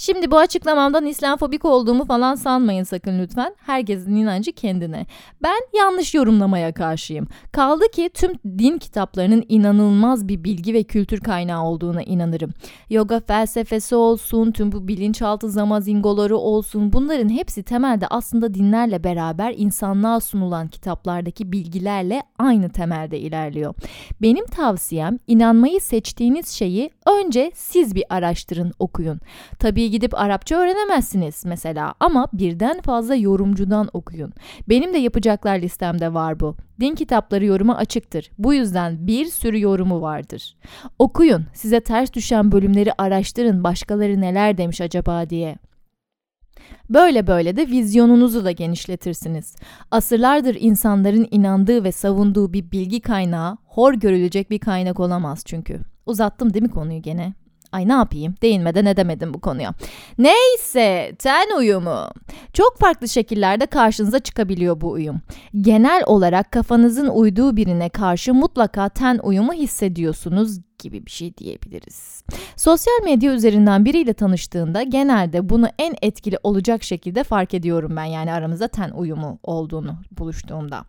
Şimdi 0.00 0.30
bu 0.30 0.38
açıklamamdan 0.38 1.06
İslamfobik 1.06 1.64
olduğumu 1.64 2.04
falan 2.04 2.34
sanmayın 2.34 2.84
sakın 2.84 3.18
lütfen. 3.18 3.54
Herkesin 3.58 4.16
inancı 4.16 4.52
kendine. 4.52 5.06
Ben 5.42 5.78
yanlış 5.78 6.14
yorumlamaya 6.14 6.72
karşıyım. 6.72 7.28
Kaldı 7.52 7.84
ki 7.92 8.10
tüm 8.14 8.32
din 8.58 8.78
kitaplarının 8.78 9.44
inanılmaz 9.48 10.28
bir 10.28 10.44
bilgi 10.44 10.74
ve 10.74 10.82
kültür 10.82 11.20
kaynağı 11.20 11.64
olduğuna 11.64 12.02
inanırım. 12.02 12.50
Yoga 12.90 13.20
felsefesi 13.20 13.94
olsun, 13.94 14.52
tüm 14.52 14.72
bu 14.72 14.88
bilinçaltı 14.88 15.50
zamazingoları 15.50 16.36
olsun 16.36 16.92
bunların 16.92 17.28
hepsi 17.28 17.62
temelde 17.62 18.06
aslında 18.06 18.54
dinlerle 18.54 19.04
beraber 19.04 19.54
insanlığa 19.56 20.20
sunulan 20.20 20.68
kitaplardaki 20.68 21.52
bilgilerle 21.52 22.22
aynı 22.38 22.68
temelde 22.68 23.18
ilerliyor. 23.18 23.74
Benim 24.22 24.46
tavsiyem 24.46 25.18
inanmayı 25.26 25.80
seçtiğiniz 25.80 26.48
şeyi 26.48 26.90
önce 27.06 27.52
siz 27.54 27.94
bir 27.94 28.04
araştırın, 28.08 28.72
okuyun. 28.78 29.20
Tabii 29.58 29.87
gidip 29.90 30.18
Arapça 30.18 30.56
öğrenemezsiniz 30.56 31.44
mesela 31.46 31.94
ama 32.00 32.28
birden 32.32 32.80
fazla 32.80 33.14
yorumcudan 33.14 33.88
okuyun. 33.92 34.32
Benim 34.68 34.94
de 34.94 34.98
yapacaklar 34.98 35.58
listemde 35.58 36.14
var 36.14 36.40
bu. 36.40 36.56
Din 36.80 36.94
kitapları 36.94 37.44
yoruma 37.44 37.76
açıktır. 37.76 38.30
Bu 38.38 38.54
yüzden 38.54 39.06
bir 39.06 39.26
sürü 39.26 39.60
yorumu 39.60 40.00
vardır. 40.00 40.56
Okuyun, 40.98 41.46
size 41.54 41.80
ters 41.80 42.12
düşen 42.12 42.52
bölümleri 42.52 42.90
araştırın, 42.98 43.64
başkaları 43.64 44.20
neler 44.20 44.58
demiş 44.58 44.80
acaba 44.80 45.30
diye. 45.30 45.56
Böyle 46.90 47.26
böyle 47.26 47.56
de 47.56 47.66
vizyonunuzu 47.66 48.44
da 48.44 48.50
genişletirsiniz. 48.50 49.56
Asırlardır 49.90 50.56
insanların 50.60 51.28
inandığı 51.30 51.84
ve 51.84 51.92
savunduğu 51.92 52.52
bir 52.52 52.70
bilgi 52.70 53.00
kaynağı 53.00 53.56
hor 53.64 53.94
görülecek 53.94 54.50
bir 54.50 54.58
kaynak 54.58 55.00
olamaz 55.00 55.42
çünkü. 55.44 55.80
Uzattım 56.06 56.54
değil 56.54 56.62
mi 56.62 56.70
konuyu 56.70 57.02
gene? 57.02 57.34
Ay 57.72 57.88
ne 57.88 57.92
yapayım 57.92 58.34
değinmeden 58.42 58.86
edemedim 58.86 59.34
bu 59.34 59.40
konuya. 59.40 59.74
Neyse 60.18 61.12
ten 61.18 61.58
uyumu. 61.58 62.08
Çok 62.52 62.78
farklı 62.78 63.08
şekillerde 63.08 63.66
karşınıza 63.66 64.18
çıkabiliyor 64.18 64.80
bu 64.80 64.90
uyum. 64.90 65.20
Genel 65.60 66.02
olarak 66.06 66.52
kafanızın 66.52 67.08
uyduğu 67.08 67.56
birine 67.56 67.88
karşı 67.88 68.34
mutlaka 68.34 68.88
ten 68.88 69.20
uyumu 69.22 69.52
hissediyorsunuz 69.52 70.58
gibi 70.78 71.06
bir 71.06 71.10
şey 71.10 71.36
diyebiliriz. 71.36 72.22
Sosyal 72.56 73.02
medya 73.04 73.32
üzerinden 73.32 73.84
biriyle 73.84 74.12
tanıştığında 74.12 74.82
genelde 74.82 75.48
bunu 75.48 75.68
en 75.78 75.94
etkili 76.02 76.38
olacak 76.42 76.82
şekilde 76.82 77.24
fark 77.24 77.54
ediyorum 77.54 77.96
ben 77.96 78.04
yani 78.04 78.32
aramızda 78.32 78.68
ten 78.68 78.90
uyumu 78.90 79.38
olduğunu 79.42 79.94
buluştuğumda. 80.18 80.84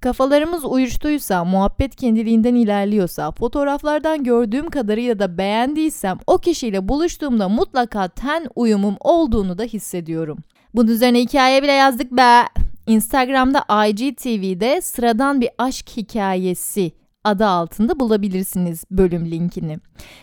Kafalarımız 0.00 0.64
uyuştuysa, 0.64 1.44
muhabbet 1.44 1.96
kendiliğinden 1.96 2.54
ilerliyorsa, 2.54 3.30
fotoğraflardan 3.30 4.24
gördüğüm 4.24 4.70
kadarıyla 4.70 5.18
da 5.18 5.38
beğendiysem 5.38 6.18
o 6.26 6.38
kişiyle 6.38 6.88
buluştuğumda 6.88 7.48
mutlaka 7.48 8.08
ten 8.08 8.46
uyumum 8.54 8.96
olduğunu 9.00 9.58
da 9.58 9.62
hissediyorum. 9.62 10.38
Bunun 10.74 10.88
üzerine 10.88 11.20
hikaye 11.20 11.62
bile 11.62 11.72
yazdık 11.72 12.12
be. 12.12 12.44
Instagram'da 12.86 13.86
IGTV'de 13.86 14.80
sıradan 14.80 15.40
bir 15.40 15.48
aşk 15.58 15.96
hikayesi 15.96 16.92
adı 17.24 17.46
altında 17.46 18.00
bulabilirsiniz 18.00 18.84
bölüm 18.90 19.30
linkini. 19.30 19.78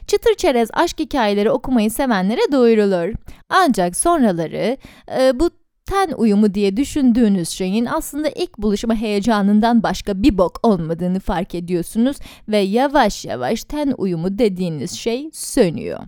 Çıtır 0.08 0.36
çerez 0.36 0.70
aşk 0.74 1.00
hikayeleri 1.00 1.52
okumayı 1.52 1.92
sevenlere 1.92 2.52
duyurulur. 2.52 3.14
Ancak 3.50 3.98
sonraları 3.98 4.78
e, 5.18 5.40
bu 5.40 5.50
ten 5.86 6.12
uyumu 6.18 6.54
diye 6.54 6.78
düşündüğünüz 6.78 7.50
şeyin 7.50 7.86
aslında 7.86 8.30
ilk 8.30 8.58
buluşma 8.58 8.96
heyecanından 8.96 9.84
başka 9.84 10.24
bir 10.24 10.38
bok 10.38 10.60
olmadığını 10.64 11.20
fark 11.20 11.56
ediyorsunuz 11.56 12.18
ve 12.48 12.58
yavaş 12.58 13.25
yavaş 13.25 13.64
ten 13.64 13.94
uyumu 13.98 14.38
dediğiniz 14.38 14.92
şey 14.92 15.30
sönüyor. 15.34 16.00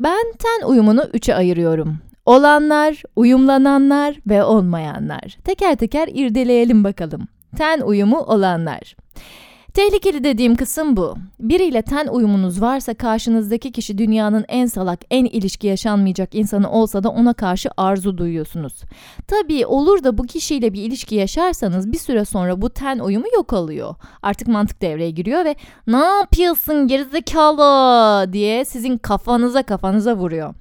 Ben 0.00 0.32
ten 0.38 0.66
uyumunu 0.66 1.04
üçe 1.12 1.34
ayırıyorum. 1.34 1.98
Olanlar, 2.26 3.02
uyumlananlar 3.16 4.16
ve 4.26 4.44
olmayanlar. 4.44 5.36
Teker 5.44 5.76
teker 5.76 6.08
irdeleyelim 6.12 6.84
bakalım. 6.84 7.28
Ten 7.56 7.80
uyumu 7.80 8.18
olanlar. 8.18 8.96
Tehlikeli 9.74 10.24
dediğim 10.24 10.54
kısım 10.54 10.96
bu. 10.96 11.14
Biriyle 11.40 11.82
ten 11.82 12.06
uyumunuz 12.06 12.60
varsa 12.60 12.94
karşınızdaki 12.94 13.72
kişi 13.72 13.98
dünyanın 13.98 14.44
en 14.48 14.66
salak, 14.66 15.00
en 15.10 15.24
ilişki 15.24 15.66
yaşanmayacak 15.66 16.34
insanı 16.34 16.70
olsa 16.70 17.02
da 17.02 17.08
ona 17.08 17.32
karşı 17.34 17.70
arzu 17.76 18.18
duyuyorsunuz. 18.18 18.74
Tabii 19.26 19.66
olur 19.66 20.04
da 20.04 20.18
bu 20.18 20.22
kişiyle 20.22 20.72
bir 20.72 20.82
ilişki 20.82 21.14
yaşarsanız 21.14 21.92
bir 21.92 21.98
süre 21.98 22.24
sonra 22.24 22.62
bu 22.62 22.70
ten 22.70 22.98
uyumu 22.98 23.26
yok 23.34 23.52
oluyor. 23.52 23.94
Artık 24.22 24.48
mantık 24.48 24.82
devreye 24.82 25.10
giriyor 25.10 25.44
ve 25.44 25.54
ne 25.86 26.04
yapıyorsun 26.04 26.86
gerizekalı 26.86 28.32
diye 28.32 28.64
sizin 28.64 28.98
kafanıza 28.98 29.62
kafanıza 29.62 30.16
vuruyor. 30.16 30.54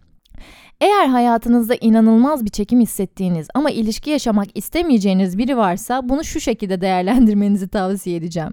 Eğer 0.82 1.08
hayatınızda 1.08 1.76
inanılmaz 1.82 2.46
bir 2.46 2.50
çekim 2.50 2.80
hissettiğiniz 2.80 3.48
ama 3.54 3.72
ilişki 3.72 4.10
yaşamak 4.10 4.48
istemeyeceğiniz 4.56 5.38
biri 5.38 5.58
varsa 5.58 6.10
bunu 6.10 6.24
şu 6.24 6.40
şekilde 6.40 6.82
değerlendirmenizi 6.82 7.68
tavsiye 7.68 8.16
edeceğim. 8.16 8.50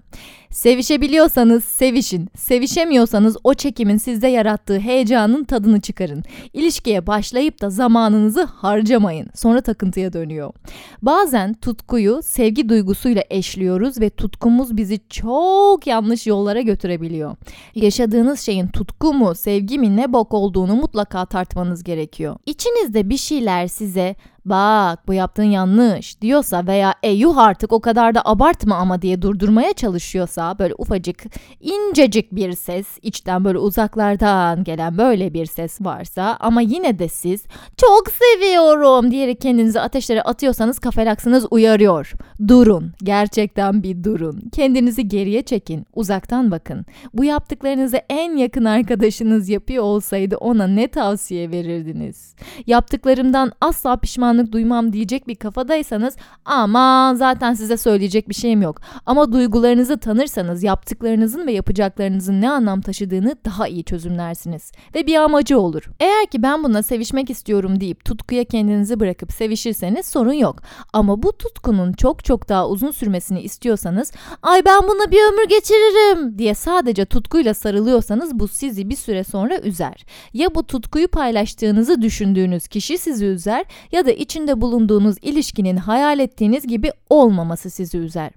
Sevişebiliyorsanız 0.49 1.63
sevişin. 1.63 2.29
Sevişemiyorsanız 2.35 3.37
o 3.43 3.53
çekimin 3.53 3.97
sizde 3.97 4.27
yarattığı 4.27 4.79
heyecanın 4.79 5.43
tadını 5.43 5.81
çıkarın. 5.81 6.23
İlişkiye 6.53 7.07
başlayıp 7.07 7.61
da 7.61 7.69
zamanınızı 7.69 8.43
harcamayın. 8.43 9.29
Sonra 9.35 9.61
takıntıya 9.61 10.13
dönüyor. 10.13 10.53
Bazen 11.01 11.53
tutkuyu 11.53 12.19
sevgi 12.23 12.69
duygusuyla 12.69 13.23
eşliyoruz 13.29 14.01
ve 14.01 14.09
tutkumuz 14.09 14.77
bizi 14.77 14.99
çok 15.09 15.87
yanlış 15.87 16.27
yollara 16.27 16.61
götürebiliyor. 16.61 17.35
Yaşadığınız 17.75 18.39
şeyin 18.39 18.67
tutku 18.67 19.13
mu, 19.13 19.35
sevgi 19.35 19.79
mi 19.79 19.97
ne 19.97 20.13
bok 20.13 20.33
olduğunu 20.33 20.75
mutlaka 20.75 21.25
tartmanız 21.25 21.83
gerekiyor. 21.83 22.16
İçinizde 22.45 23.09
bir 23.09 23.17
şeyler 23.17 23.67
size 23.67 24.15
bak 24.49 25.07
bu 25.07 25.13
yaptığın 25.13 25.43
yanlış 25.43 26.21
diyorsa 26.21 26.67
veya 26.67 26.93
e 27.03 27.11
yuh 27.11 27.37
artık 27.37 27.73
o 27.73 27.79
kadar 27.81 28.15
da 28.15 28.21
abartma 28.25 28.75
ama 28.75 29.01
diye 29.01 29.21
durdurmaya 29.21 29.73
çalışıyorsa 29.73 30.59
böyle 30.59 30.73
ufacık 30.77 31.23
incecik 31.61 32.31
bir 32.31 32.51
ses 32.53 32.87
içten 33.01 33.45
böyle 33.45 33.57
uzaklardan 33.57 34.63
gelen 34.63 34.97
böyle 34.97 35.33
bir 35.33 35.45
ses 35.45 35.81
varsa 35.81 36.37
ama 36.39 36.61
yine 36.61 36.99
de 36.99 37.07
siz 37.07 37.43
çok 37.77 38.03
seviyorum 38.09 39.11
diyerek 39.11 39.41
kendinizi 39.41 39.81
ateşlere 39.81 40.21
atıyorsanız 40.21 40.79
kafelaksınız 40.79 41.45
uyarıyor. 41.51 42.11
Durun 42.47 42.91
gerçekten 43.03 43.83
bir 43.83 44.03
durun 44.03 44.41
kendinizi 44.51 45.07
geriye 45.07 45.41
çekin 45.41 45.85
uzaktan 45.93 46.51
bakın 46.51 46.85
bu 47.13 47.23
yaptıklarınızı 47.23 47.97
en 48.09 48.37
yakın 48.37 48.65
arkadaşınız 48.65 49.49
yapıyor 49.49 49.83
olsaydı 49.83 50.37
ona 50.37 50.67
ne 50.67 50.87
tavsiye 50.87 51.51
verirdiniz? 51.51 52.35
Yaptıklarımdan 52.67 53.51
asla 53.61 53.97
pişman 53.97 54.36
pişmanlık 54.37 54.51
duymam 54.53 54.93
diyecek 54.93 55.27
bir 55.27 55.35
kafadaysanız 55.35 56.15
aman 56.45 57.15
zaten 57.15 57.53
size 57.53 57.77
söyleyecek 57.77 58.29
bir 58.29 58.33
şeyim 58.33 58.61
yok. 58.61 58.81
Ama 59.05 59.31
duygularınızı 59.31 59.97
tanırsanız 59.97 60.63
yaptıklarınızın 60.63 61.47
ve 61.47 61.51
yapacaklarınızın 61.51 62.41
ne 62.41 62.49
anlam 62.49 62.81
taşıdığını 62.81 63.35
daha 63.45 63.67
iyi 63.67 63.83
çözümlersiniz. 63.83 64.71
Ve 64.95 65.07
bir 65.07 65.15
amacı 65.15 65.59
olur. 65.59 65.83
Eğer 65.99 66.25
ki 66.25 66.43
ben 66.43 66.63
buna 66.63 66.83
sevişmek 66.83 67.29
istiyorum 67.29 67.79
deyip 67.79 68.05
tutkuya 68.05 68.43
kendinizi 68.43 68.99
bırakıp 68.99 69.31
sevişirseniz 69.31 70.05
sorun 70.05 70.33
yok. 70.33 70.61
Ama 70.93 71.23
bu 71.23 71.37
tutkunun 71.37 71.93
çok 71.93 72.25
çok 72.25 72.49
daha 72.49 72.69
uzun 72.69 72.91
sürmesini 72.91 73.41
istiyorsanız 73.41 74.11
ay 74.43 74.65
ben 74.65 74.83
buna 74.83 75.11
bir 75.11 75.33
ömür 75.33 75.49
geçiririm 75.49 76.37
diye 76.37 76.53
sadece 76.53 77.05
tutkuyla 77.05 77.53
sarılıyorsanız 77.53 78.39
bu 78.39 78.47
sizi 78.47 78.89
bir 78.89 78.95
süre 78.95 79.23
sonra 79.23 79.57
üzer. 79.59 80.05
Ya 80.33 80.55
bu 80.55 80.63
tutkuyu 80.63 81.07
paylaştığınızı 81.07 82.01
düşündüğünüz 82.01 82.67
kişi 82.67 82.97
sizi 82.97 83.25
üzer 83.25 83.65
ya 83.91 84.05
da 84.05 84.11
içinde 84.27 84.61
bulunduğunuz 84.61 85.15
ilişkinin 85.21 85.77
hayal 85.77 86.19
ettiğiniz 86.19 86.67
gibi 86.67 86.91
olmaması 87.09 87.69
sizi 87.69 87.97
üzer. 87.97 88.31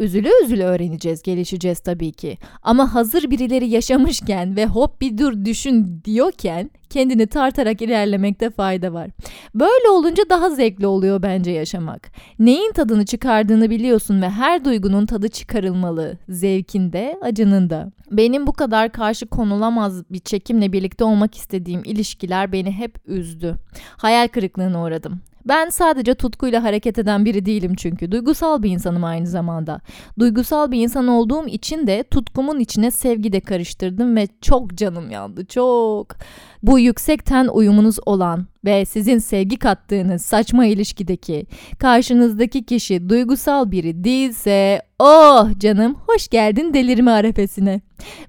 Üzülü 0.00 0.30
üzülü 0.44 0.62
öğreneceğiz, 0.62 1.22
gelişeceğiz 1.22 1.80
tabii 1.80 2.12
ki. 2.12 2.38
Ama 2.62 2.94
hazır 2.94 3.30
birileri 3.30 3.68
yaşamışken 3.68 4.56
ve 4.56 4.66
hop 4.66 5.00
bir 5.00 5.18
dur 5.18 5.44
düşün 5.44 6.00
diyorken 6.04 6.70
kendini 6.90 7.26
tartarak 7.26 7.82
ilerlemekte 7.82 8.50
fayda 8.50 8.92
var. 8.92 9.10
Böyle 9.54 9.88
olunca 9.88 10.22
daha 10.30 10.50
zevkli 10.50 10.86
oluyor 10.86 11.22
bence 11.22 11.50
yaşamak. 11.50 12.12
Neyin 12.38 12.72
tadını 12.72 13.04
çıkardığını 13.04 13.70
biliyorsun 13.70 14.22
ve 14.22 14.30
her 14.30 14.64
duygunun 14.64 15.06
tadı 15.06 15.28
çıkarılmalı. 15.28 16.18
Zevkinde, 16.28 17.18
acının 17.22 17.70
da. 17.70 17.92
Benim 18.10 18.46
bu 18.46 18.52
kadar 18.52 18.92
karşı 18.92 19.26
konulamaz 19.26 20.04
bir 20.10 20.18
çekimle 20.18 20.72
birlikte 20.72 21.04
olmak 21.04 21.36
istediğim 21.36 21.82
ilişkiler 21.84 22.52
beni 22.52 22.72
hep 22.72 22.98
üzdü. 23.06 23.56
Hayal 23.96 24.28
kırıklığına 24.28 24.82
uğradım. 24.84 25.20
Ben 25.44 25.68
sadece 25.68 26.14
tutkuyla 26.14 26.62
hareket 26.62 26.98
eden 26.98 27.24
biri 27.24 27.46
değilim 27.46 27.74
çünkü. 27.74 28.12
Duygusal 28.12 28.62
bir 28.62 28.70
insanım 28.70 29.04
aynı 29.04 29.26
zamanda. 29.26 29.80
Duygusal 30.18 30.70
bir 30.70 30.82
insan 30.82 31.08
olduğum 31.08 31.46
için 31.48 31.86
de 31.86 32.02
tutkumun 32.02 32.60
içine 32.60 32.90
sevgi 32.90 33.32
de 33.32 33.40
karıştırdım 33.40 34.16
ve 34.16 34.28
çok 34.40 34.74
canım 34.74 35.10
yandı. 35.10 35.44
Çok. 35.46 36.16
Bu 36.62 36.78
yüksek 36.78 37.24
ten 37.24 37.48
uyumunuz 37.48 37.96
olan 38.06 38.46
ve 38.64 38.84
sizin 38.84 39.18
sevgi 39.18 39.56
kattığınız 39.56 40.22
saçma 40.22 40.66
ilişkideki 40.66 41.46
karşınızdaki 41.78 42.64
kişi 42.64 43.08
duygusal 43.08 43.70
biri 43.70 44.04
değilse 44.04 44.82
oh 44.98 45.58
canım 45.58 45.96
hoş 46.06 46.28
geldin 46.28 46.74
delirme 46.74 47.10
arefesine. 47.10 47.80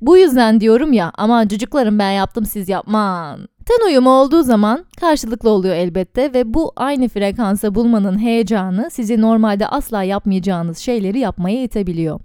Bu 0.01 0.17
yüzden 0.17 0.61
diyorum 0.61 0.93
ya 0.93 1.11
aman 1.15 1.47
çocuklarım 1.47 1.99
ben 1.99 2.11
yaptım 2.11 2.45
siz 2.45 2.69
yapman. 2.69 3.50
Ten 3.65 3.87
uyumu 3.87 4.09
olduğu 4.09 4.43
zaman 4.43 4.85
karşılıklı 4.99 5.49
oluyor 5.49 5.75
elbette 5.75 6.33
ve 6.33 6.53
bu 6.53 6.71
aynı 6.75 7.07
frekansa 7.07 7.75
bulmanın 7.75 8.19
heyecanı 8.19 8.89
sizi 8.91 9.21
normalde 9.21 9.67
asla 9.67 10.03
yapmayacağınız 10.03 10.77
şeyleri 10.77 11.19
yapmaya 11.19 11.63
itebiliyor. 11.63 12.19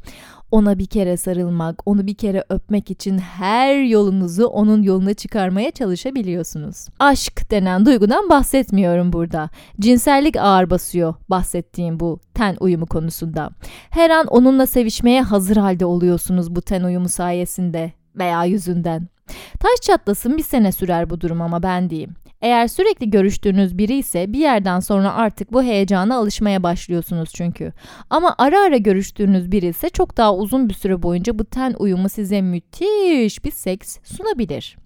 Ona 0.51 0.79
bir 0.79 0.87
kere 0.87 1.17
sarılmak, 1.17 1.89
onu 1.89 2.07
bir 2.07 2.15
kere 2.15 2.45
öpmek 2.49 2.91
için 2.91 3.19
her 3.19 3.83
yolunuzu 3.83 4.47
onun 4.47 4.83
yoluna 4.83 5.15
çıkarmaya 5.15 5.71
çalışabiliyorsunuz. 5.71 6.87
Aşk 6.99 7.51
denen 7.51 7.87
duygudan 7.87 8.31
bahsetmiyorum 8.31 9.13
burada. 9.13 9.51
Cinsellik 9.81 10.37
ağır 10.37 10.71
basıyor 10.71 11.15
bahsettiğim 11.31 12.01
bu 12.01 12.21
ten 12.35 12.57
uyumu 12.61 12.87
konusunda. 12.87 13.51
Her 13.91 14.11
an 14.11 14.27
onunla 14.27 14.67
sevişmeye 14.67 15.23
hazır 15.23 15.57
halde 15.57 15.87
oluyorsunuz 15.87 16.57
bu 16.57 16.63
ten 16.63 16.83
uyumu 16.83 17.09
sayesinde 17.09 17.93
veya 18.17 18.45
yüzünden. 18.45 19.09
Taş 19.61 19.81
çatlasın 19.83 20.37
bir 20.37 20.43
sene 20.43 20.73
sürer 20.73 21.11
bu 21.11 21.21
durum 21.21 21.43
ama 21.43 21.63
ben 21.63 21.91
diyeyim. 21.91 22.15
Eğer 22.43 22.69
sürekli 22.69 23.11
görüştüğünüz 23.11 23.79
biri 23.79 23.99
ise 23.99 24.33
bir 24.33 24.39
yerden 24.39 24.81
sonra 24.81 25.15
artık 25.15 25.53
bu 25.53 25.63
heyecana 25.63 26.17
alışmaya 26.17 26.63
başlıyorsunuz 26.63 27.31
çünkü. 27.35 27.73
Ama 28.11 28.35
ara 28.39 28.61
ara 28.61 28.77
görüştüğünüz 28.77 29.53
biri 29.53 29.67
ise 29.67 29.89
çok 29.89 30.17
daha 30.17 30.35
uzun 30.37 30.69
bir 30.69 30.75
süre 30.75 31.03
boyunca 31.03 31.39
bu 31.39 31.45
ten 31.45 31.75
uyumu 31.79 32.09
size 32.09 32.43
müthiş 32.43 33.45
bir 33.45 33.51
seks 33.51 33.99
sunabilir. 34.05 34.77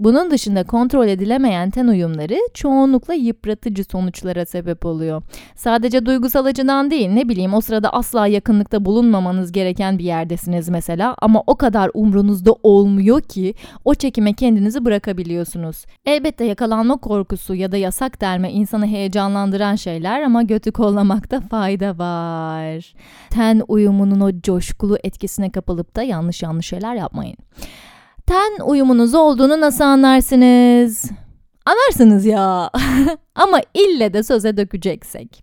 Bunun 0.00 0.30
dışında 0.30 0.64
kontrol 0.64 1.08
edilemeyen 1.08 1.70
ten 1.70 1.86
uyumları 1.86 2.38
çoğunlukla 2.54 3.14
yıpratıcı 3.14 3.84
sonuçlara 3.84 4.46
sebep 4.46 4.86
oluyor. 4.86 5.22
Sadece 5.56 6.06
duygusal 6.06 6.44
açıdan 6.44 6.90
değil 6.90 7.08
ne 7.08 7.28
bileyim 7.28 7.54
o 7.54 7.60
sırada 7.60 7.92
asla 7.92 8.26
yakınlıkta 8.26 8.84
bulunmamanız 8.84 9.52
gereken 9.52 9.98
bir 9.98 10.04
yerdesiniz 10.04 10.68
mesela 10.68 11.16
ama 11.18 11.42
o 11.46 11.54
kadar 11.56 11.90
umrunuzda 11.94 12.52
olmuyor 12.62 13.20
ki 13.20 13.54
o 13.84 13.94
çekime 13.94 14.32
kendinizi 14.32 14.84
bırakabiliyorsunuz. 14.84 15.84
Elbette 16.06 16.44
yakalanma 16.44 16.96
korkusu 16.96 17.54
ya 17.54 17.72
da 17.72 17.76
yasak 17.76 18.20
derme 18.20 18.52
insanı 18.52 18.86
heyecanlandıran 18.86 19.74
şeyler 19.74 20.22
ama 20.22 20.42
götü 20.42 20.72
kollamakta 20.72 21.40
fayda 21.40 21.98
var. 21.98 22.94
Ten 23.30 23.62
uyumunun 23.68 24.20
o 24.20 24.40
coşkulu 24.40 24.98
etkisine 25.04 25.50
kapılıp 25.50 25.96
da 25.96 26.02
yanlış 26.02 26.42
yanlış 26.42 26.66
şeyler 26.66 26.94
yapmayın 26.94 27.36
ten 28.30 28.64
uyumunuz 28.64 29.14
olduğunu 29.14 29.60
nasıl 29.60 29.84
anlarsınız? 29.84 31.04
Anlarsınız 31.66 32.26
ya. 32.26 32.70
Ama 33.40 33.60
ille 33.74 34.12
de 34.12 34.22
söze 34.22 34.56
dökeceksek. 34.56 35.42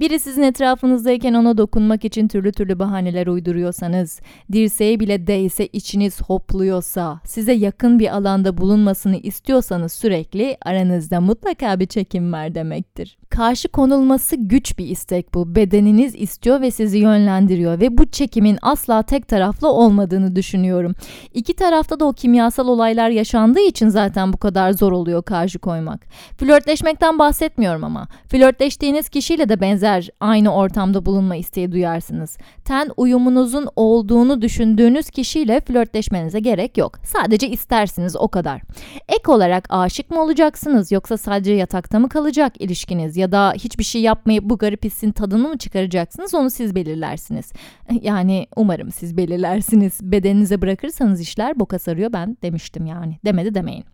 Biri 0.00 0.18
sizin 0.18 0.42
etrafınızdayken 0.42 1.34
ona 1.34 1.58
dokunmak 1.58 2.04
için 2.04 2.28
türlü 2.28 2.52
türlü 2.52 2.78
bahaneler 2.78 3.26
uyduruyorsanız, 3.26 4.20
dirseğe 4.52 5.00
bile 5.00 5.26
değse 5.26 5.66
içiniz 5.66 6.22
hopluyorsa, 6.22 7.20
size 7.24 7.52
yakın 7.52 7.98
bir 7.98 8.16
alanda 8.16 8.58
bulunmasını 8.58 9.16
istiyorsanız 9.16 9.92
sürekli 9.92 10.56
aranızda 10.62 11.20
mutlaka 11.20 11.80
bir 11.80 11.86
çekim 11.86 12.32
var 12.32 12.54
demektir. 12.54 13.18
Karşı 13.30 13.68
konulması 13.68 14.36
güç 14.36 14.78
bir 14.78 14.86
istek 14.86 15.34
bu. 15.34 15.54
Bedeniniz 15.54 16.14
istiyor 16.14 16.60
ve 16.60 16.70
sizi 16.70 16.98
yönlendiriyor 16.98 17.80
ve 17.80 17.98
bu 17.98 18.06
çekimin 18.06 18.58
asla 18.62 19.02
tek 19.02 19.28
taraflı 19.28 19.68
olmadığını 19.68 20.36
düşünüyorum. 20.36 20.94
İki 21.34 21.56
tarafta 21.56 22.00
da 22.00 22.04
o 22.04 22.12
kimyasal 22.12 22.68
olaylar 22.68 23.10
yaşandığı 23.10 23.60
için 23.60 23.88
zaten 23.88 24.32
bu 24.32 24.36
kadar 24.36 24.72
zor 24.72 24.92
oluyor 24.92 25.22
karşı 25.22 25.58
koymak. 25.58 26.06
Flörtleşmekten 26.38 27.18
bahsediyorum 27.18 27.37
bahsetmiyorum 27.38 27.84
ama. 27.84 28.08
Flörtleştiğiniz 28.28 29.08
kişiyle 29.08 29.48
de 29.48 29.60
benzer 29.60 30.08
aynı 30.20 30.54
ortamda 30.54 31.06
bulunma 31.06 31.36
isteği 31.36 31.72
duyarsınız. 31.72 32.38
Ten 32.64 32.90
uyumunuzun 32.96 33.68
olduğunu 33.76 34.42
düşündüğünüz 34.42 35.10
kişiyle 35.10 35.60
flörtleşmenize 35.60 36.40
gerek 36.40 36.78
yok. 36.78 36.98
Sadece 37.04 37.48
istersiniz 37.48 38.16
o 38.16 38.28
kadar. 38.28 38.62
Ek 39.08 39.22
olarak 39.32 39.66
aşık 39.68 40.10
mı 40.10 40.22
olacaksınız 40.22 40.92
yoksa 40.92 41.16
sadece 41.16 41.52
yatakta 41.52 41.98
mı 41.98 42.08
kalacak 42.08 42.52
ilişkiniz 42.60 43.16
ya 43.16 43.32
da 43.32 43.52
hiçbir 43.56 43.84
şey 43.84 44.02
yapmayıp 44.02 44.44
bu 44.44 44.58
garip 44.58 44.84
hissin 44.84 45.12
tadını 45.12 45.48
mı 45.48 45.58
çıkaracaksınız 45.58 46.34
onu 46.34 46.50
siz 46.50 46.74
belirlersiniz. 46.74 47.52
Yani 48.02 48.46
umarım 48.56 48.92
siz 48.92 49.16
belirlersiniz. 49.16 49.98
Bedeninize 50.02 50.62
bırakırsanız 50.62 51.20
işler 51.20 51.60
boka 51.60 51.78
sarıyor 51.78 52.12
ben 52.12 52.36
demiştim 52.42 52.86
yani. 52.86 53.18
Demedi 53.24 53.54
demeyin. 53.54 53.84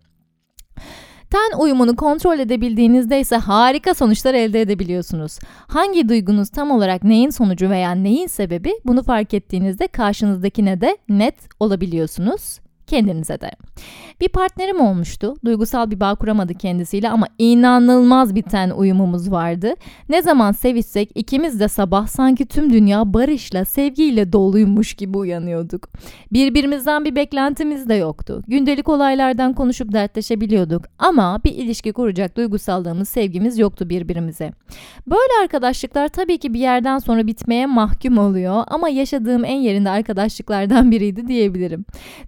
Ten 1.30 1.58
uyumunu 1.58 1.96
kontrol 1.96 2.38
edebildiğinizde 2.38 3.20
ise 3.20 3.36
harika 3.36 3.94
sonuçlar 3.94 4.34
elde 4.34 4.60
edebiliyorsunuz. 4.60 5.38
Hangi 5.66 6.08
duygunuz 6.08 6.48
tam 6.48 6.70
olarak 6.70 7.04
neyin 7.04 7.30
sonucu 7.30 7.70
veya 7.70 7.90
neyin 7.90 8.26
sebebi 8.26 8.72
bunu 8.84 9.02
fark 9.02 9.34
ettiğinizde 9.34 9.86
karşınızdakine 9.86 10.80
de 10.80 10.98
net 11.08 11.34
olabiliyorsunuz 11.60 12.63
kendinize 12.86 13.40
de. 13.40 13.50
Bir 14.20 14.28
partnerim 14.28 14.80
olmuştu. 14.80 15.36
Duygusal 15.44 15.90
bir 15.90 16.00
bağ 16.00 16.14
kuramadı 16.14 16.54
kendisiyle 16.54 17.10
ama 17.10 17.26
inanılmaz 17.38 18.34
biten 18.34 18.70
uyumumuz 18.70 19.30
vardı. 19.30 19.74
Ne 20.08 20.22
zaman 20.22 20.52
sevişsek 20.52 21.10
ikimiz 21.14 21.60
de 21.60 21.68
sabah 21.68 22.06
sanki 22.06 22.46
tüm 22.46 22.72
dünya 22.72 23.14
barışla, 23.14 23.64
sevgiyle 23.64 24.32
doluymuş 24.32 24.94
gibi 24.94 25.18
uyanıyorduk. 25.18 25.88
Birbirimizden 26.32 27.04
bir 27.04 27.16
beklentimiz 27.16 27.88
de 27.88 27.94
yoktu. 27.94 28.42
Gündelik 28.48 28.88
olaylardan 28.88 29.52
konuşup 29.52 29.92
dertleşebiliyorduk 29.92 30.84
ama 30.98 31.40
bir 31.44 31.52
ilişki 31.52 31.92
kuracak 31.92 32.36
duygusallığımız, 32.36 33.08
sevgimiz 33.08 33.58
yoktu 33.58 33.90
birbirimize. 33.90 34.52
Böyle 35.06 35.42
arkadaşlıklar 35.42 36.08
tabii 36.08 36.38
ki 36.38 36.54
bir 36.54 36.60
yerden 36.60 36.98
sonra 36.98 37.26
bitmeye 37.26 37.66
mahkum 37.66 38.18
oluyor 38.18 38.64
ama 38.66 38.88
yaşadığım 38.88 39.44
en 39.44 39.60
yerinde 39.60 39.90
arkadaşlıklardan 39.90 40.90
biriydi 40.90 41.28
diyebilirim. 41.28 41.84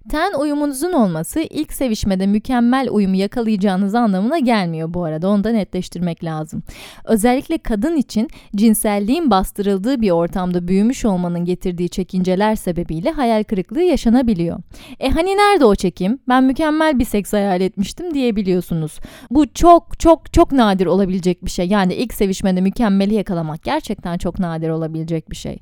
Ten 0.09 0.33
uyumunuzun 0.47 0.93
olması 0.93 1.39
ilk 1.39 1.73
sevişmede 1.73 2.27
mükemmel 2.27 2.87
uyumu 2.91 3.15
yakalayacağınız 3.15 3.95
anlamına 3.95 4.39
gelmiyor 4.39 4.93
bu 4.93 5.03
arada. 5.03 5.29
Onu 5.29 5.43
da 5.43 5.49
netleştirmek 5.49 6.23
lazım. 6.23 6.63
Özellikle 7.05 7.57
kadın 7.57 7.95
için 7.95 8.27
cinselliğin 8.55 9.31
bastırıldığı 9.31 10.01
bir 10.01 10.11
ortamda 10.11 10.67
büyümüş 10.67 11.05
olmanın 11.05 11.45
getirdiği 11.45 11.89
çekinceler 11.89 12.55
sebebiyle 12.55 13.11
hayal 13.11 13.43
kırıklığı 13.43 13.81
yaşanabiliyor. 13.81 14.59
E 14.99 15.09
hani 15.09 15.29
nerede 15.29 15.65
o 15.65 15.75
çekim? 15.75 16.19
Ben 16.27 16.43
mükemmel 16.43 16.99
bir 16.99 17.05
seks 17.05 17.33
hayal 17.33 17.61
etmiştim 17.61 18.13
diyebiliyorsunuz. 18.13 18.99
Bu 19.31 19.53
çok 19.53 19.99
çok 19.99 20.33
çok 20.33 20.51
nadir 20.51 20.85
olabilecek 20.85 21.45
bir 21.45 21.49
şey. 21.49 21.67
Yani 21.67 21.93
ilk 21.93 22.13
sevişmede 22.13 22.61
mükemmeli 22.61 23.13
yakalamak 23.13 23.63
gerçekten 23.63 24.17
çok 24.17 24.39
nadir 24.39 24.69
olabilecek 24.69 25.29
bir 25.29 25.35
şey. 25.35 25.57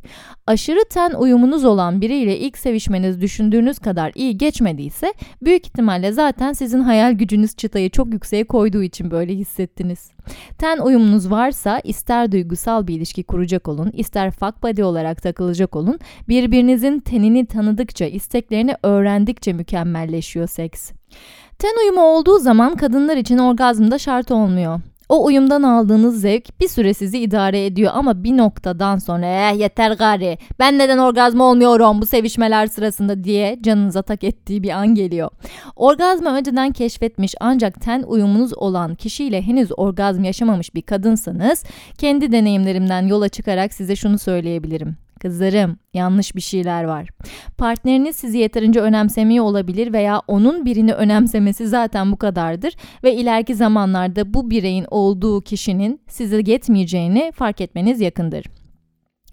Aşırı 0.47 0.79
ten 0.89 1.11
uyumunuz 1.11 1.65
olan 1.65 2.01
biriyle 2.01 2.39
ilk 2.39 2.57
sevişmeniz 2.57 3.21
düşündüğünüz 3.21 3.79
kadar 3.79 4.11
iyi 4.15 4.37
geçmediyse 4.75 5.13
büyük 5.41 5.67
ihtimalle 5.67 6.11
zaten 6.11 6.53
sizin 6.53 6.79
hayal 6.79 7.11
gücünüz 7.11 7.55
çıtayı 7.55 7.89
çok 7.89 8.13
yükseğe 8.13 8.43
koyduğu 8.43 8.83
için 8.83 9.11
böyle 9.11 9.33
hissettiniz. 9.33 10.11
Ten 10.57 10.79
uyumunuz 10.79 11.31
varsa 11.31 11.79
ister 11.79 12.31
duygusal 12.31 12.87
bir 12.87 12.95
ilişki 12.95 13.23
kuracak 13.23 13.67
olun, 13.67 13.91
ister 13.93 14.31
fuck 14.31 14.63
buddy 14.63 14.83
olarak 14.83 15.21
takılacak 15.21 15.75
olun, 15.75 15.99
birbirinizin 16.29 16.99
tenini 16.99 17.45
tanıdıkça, 17.45 18.05
isteklerini 18.05 18.75
öğrendikçe 18.83 19.53
mükemmelleşiyor 19.53 20.47
seks. 20.47 20.91
Ten 21.59 21.73
uyumu 21.83 22.01
olduğu 22.01 22.39
zaman 22.39 22.75
kadınlar 22.75 23.17
için 23.17 23.37
orgazm 23.37 23.91
da 23.91 23.97
şart 23.97 24.31
olmuyor. 24.31 24.81
O 25.09 25.25
uyumdan 25.25 25.63
aldığınız 25.63 26.21
zevk 26.21 26.59
bir 26.59 26.67
süre 26.67 26.93
sizi 26.93 27.19
idare 27.19 27.65
ediyor 27.65 27.91
ama 27.95 28.23
bir 28.23 28.37
noktadan 28.37 28.97
sonra 28.97 29.25
eh 29.25 29.59
yeter 29.59 29.91
gari 29.91 30.37
ben 30.59 30.77
neden 30.77 30.97
orgazm 30.97 31.39
olmuyorum 31.39 32.01
bu 32.01 32.05
sevişmeler 32.05 32.67
sırasında 32.67 33.23
diye 33.23 33.59
canınıza 33.61 34.01
tak 34.01 34.23
ettiği 34.23 34.63
bir 34.63 34.69
an 34.69 34.95
geliyor. 34.95 35.29
Orgazmı 35.75 36.29
önceden 36.29 36.71
keşfetmiş 36.71 37.35
ancak 37.39 37.81
ten 37.81 38.03
uyumunuz 38.03 38.57
olan 38.57 38.95
kişiyle 38.95 39.41
henüz 39.41 39.69
orgazm 39.77 40.23
yaşamamış 40.23 40.75
bir 40.75 40.81
kadınsanız 40.81 41.63
kendi 41.97 42.31
deneyimlerimden 42.31 43.07
yola 43.07 43.29
çıkarak 43.29 43.73
size 43.73 43.95
şunu 43.95 44.19
söyleyebilirim. 44.19 45.04
Kızlarım, 45.25 45.77
yanlış 45.93 46.35
bir 46.35 46.41
şeyler 46.41 46.83
var. 46.83 47.09
Partneriniz 47.57 48.15
sizi 48.15 48.37
yeterince 48.37 48.79
önemsemiyor 48.79 49.45
olabilir 49.45 49.93
veya 49.93 50.21
onun 50.27 50.65
birini 50.65 50.93
önemsemesi 50.93 51.67
zaten 51.67 52.11
bu 52.11 52.17
kadardır 52.17 52.73
ve 53.03 53.15
ileriki 53.15 53.55
zamanlarda 53.55 54.33
bu 54.33 54.49
bireyin 54.49 54.85
olduğu 54.91 55.41
kişinin 55.41 56.01
size 56.07 56.41
yetmeyeceğini 56.45 57.31
fark 57.35 57.61
etmeniz 57.61 58.01
yakındır 58.01 58.45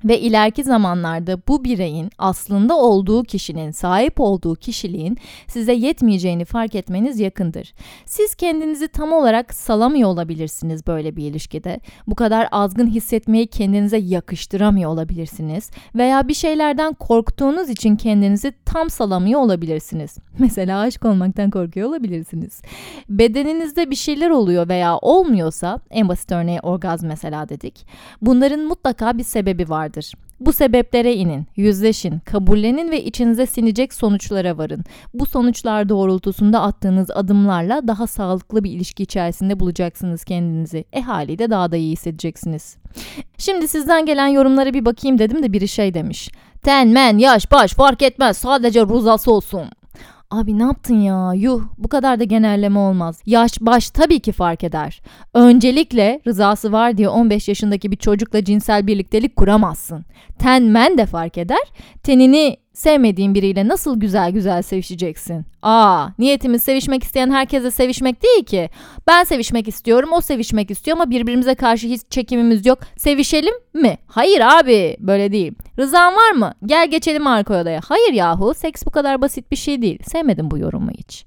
ve 0.05 0.21
ileriki 0.21 0.65
zamanlarda 0.65 1.39
bu 1.49 1.65
bireyin 1.65 2.11
aslında 2.19 2.77
olduğu 2.77 3.23
kişinin 3.23 3.71
sahip 3.71 4.21
olduğu 4.21 4.55
kişiliğin 4.55 5.17
size 5.49 5.73
yetmeyeceğini 5.73 6.45
fark 6.45 6.75
etmeniz 6.75 7.21
yakındır. 7.21 7.75
Siz 8.07 8.35
kendinizi 8.35 8.89
tam 8.89 9.13
olarak 9.13 9.55
salamıyor 9.55 10.09
olabilirsiniz 10.09 10.87
böyle 10.87 11.17
bir 11.17 11.25
ilişkide. 11.25 11.81
Bu 12.07 12.15
kadar 12.15 12.49
azgın 12.53 12.87
hissetmeyi 12.87 13.47
kendinize 13.47 13.97
yakıştıramıyor 13.99 14.91
olabilirsiniz 14.91 15.71
veya 15.95 16.29
bir 16.29 16.35
şeylerden 16.35 16.95
korktuğunuz 16.95 17.71
için 17.71 17.97
kendinizi 17.97 18.53
tam 18.65 18.91
salamıyor 18.91 19.41
olabilirsiniz. 19.41 20.17
Mesela 20.39 20.81
aşk 20.81 21.05
olmaktan 21.05 21.51
korkuyor 21.51 21.89
olabilirsiniz. 21.89 22.63
Bedeninizde 23.09 23.91
bir 23.91 23.97
şeyler 23.97 24.31
oluyor 24.31 24.69
veya 24.69 24.99
olmuyorsa 24.99 25.79
en 25.91 26.09
basit 26.09 26.33
örneği 26.33 26.61
orgazm 26.61 27.07
mesela 27.07 27.49
dedik. 27.49 27.87
Bunların 28.23 28.61
mutlaka 28.61 29.19
bir 29.19 29.25
sebebi 29.25 29.69
vardır 29.69 29.92
vardır. 29.93 30.13
Bu 30.41 30.53
sebeplere 30.53 31.15
inin, 31.15 31.47
yüzleşin, 31.57 32.19
kabullenin 32.19 32.91
ve 32.91 33.05
içinize 33.05 33.47
sinecek 33.47 33.95
sonuçlara 33.95 34.59
varın. 34.59 34.85
Bu 35.15 35.27
sonuçlar 35.27 35.89
doğrultusunda 35.89 36.63
attığınız 36.63 37.11
adımlarla 37.11 37.89
daha 37.89 38.07
sağlıklı 38.07 38.65
bir 38.65 38.71
ilişki 38.71 39.03
içerisinde 39.03 39.61
bulacaksınız 39.61 40.25
kendinizi. 40.25 40.85
E 40.93 41.01
haliyle 41.01 41.51
daha 41.51 41.73
da 41.73 41.77
iyi 41.77 41.93
hissedeceksiniz. 41.93 42.77
Şimdi 43.39 43.69
sizden 43.69 44.07
gelen 44.07 44.29
yorumlara 44.29 44.75
bir 44.75 44.85
bakayım 44.85 45.19
dedim 45.19 45.43
de 45.43 45.53
biri 45.53 45.69
şey 45.69 45.95
demiş. 45.95 46.31
Ten, 46.63 46.89
men, 46.89 47.19
yaş, 47.19 47.51
baş 47.51 47.75
fark 47.75 48.03
etmez 48.03 48.37
sadece 48.37 48.81
ruzası 48.81 49.33
olsun. 49.33 49.63
Abi 50.33 50.59
ne 50.59 50.63
yaptın 50.63 50.95
ya? 51.01 51.33
Yuh 51.35 51.63
bu 51.79 51.89
kadar 51.89 52.21
da 52.21 52.25
genelleme 52.25 52.79
olmaz. 52.79 53.23
Yaş 53.27 53.61
baş 53.61 53.91
tabii 53.91 54.21
ki 54.21 54.33
fark 54.33 54.65
eder. 54.65 55.03
Öncelikle 55.35 56.21
rızası 56.27 56.73
var 56.73 56.97
diye 56.97 57.09
15 57.09 57.49
yaşındaki 57.49 57.91
bir 57.91 57.97
çocukla 57.97 58.45
cinsel 58.45 58.87
birliktelik 58.87 59.37
kuramazsın. 59.37 60.05
Ten 60.39 60.63
men 60.63 60.99
de 60.99 61.07
fark 61.07 61.39
eder. 61.39 61.73
Tenini 62.03 62.57
Sevmediğin 62.83 63.35
biriyle 63.35 63.69
nasıl 63.69 64.01
güzel 64.01 64.31
güzel 64.31 64.63
sevişeceksin? 64.63 65.45
Aa, 65.63 66.09
niyetimiz 66.19 66.63
sevişmek 66.63 67.03
isteyen 67.05 67.31
herkese 67.31 67.71
sevişmek 67.71 68.23
değil 68.23 68.45
ki. 68.45 68.71
Ben 69.07 69.25
sevişmek 69.25 69.69
istiyorum, 69.69 70.11
o 70.13 70.21
sevişmek 70.21 70.71
istiyor 70.71 70.97
ama 70.97 71.11
birbirimize 71.11 71.55
karşı 71.55 71.87
hiç 71.87 72.01
çekimimiz 72.11 72.67
yok. 72.67 72.79
Sevişelim 72.97 73.55
mi? 73.75 73.99
Hayır 74.07 74.41
abi, 74.41 74.97
böyle 75.01 75.33
değil. 75.33 75.53
Rızan 75.79 76.15
var 76.15 76.31
mı? 76.31 76.55
Gel 76.67 76.91
geçelim 76.91 77.27
arka 77.27 77.61
odaya. 77.63 77.81
Hayır 77.89 78.13
yahu, 78.13 78.55
seks 78.55 78.87
bu 78.87 78.91
kadar 78.91 79.21
basit 79.23 79.51
bir 79.51 79.57
şey 79.57 79.83
değil. 79.83 79.99
Sevmedim 80.03 80.51
bu 80.51 80.59
yorumu 80.59 80.91
hiç. 80.91 81.25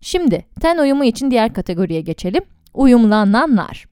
Şimdi 0.00 0.44
ten 0.60 0.78
uyumu 0.78 1.04
için 1.04 1.30
diğer 1.30 1.54
kategoriye 1.54 2.00
geçelim 2.00 2.42
uyumlananlar. 2.74 3.86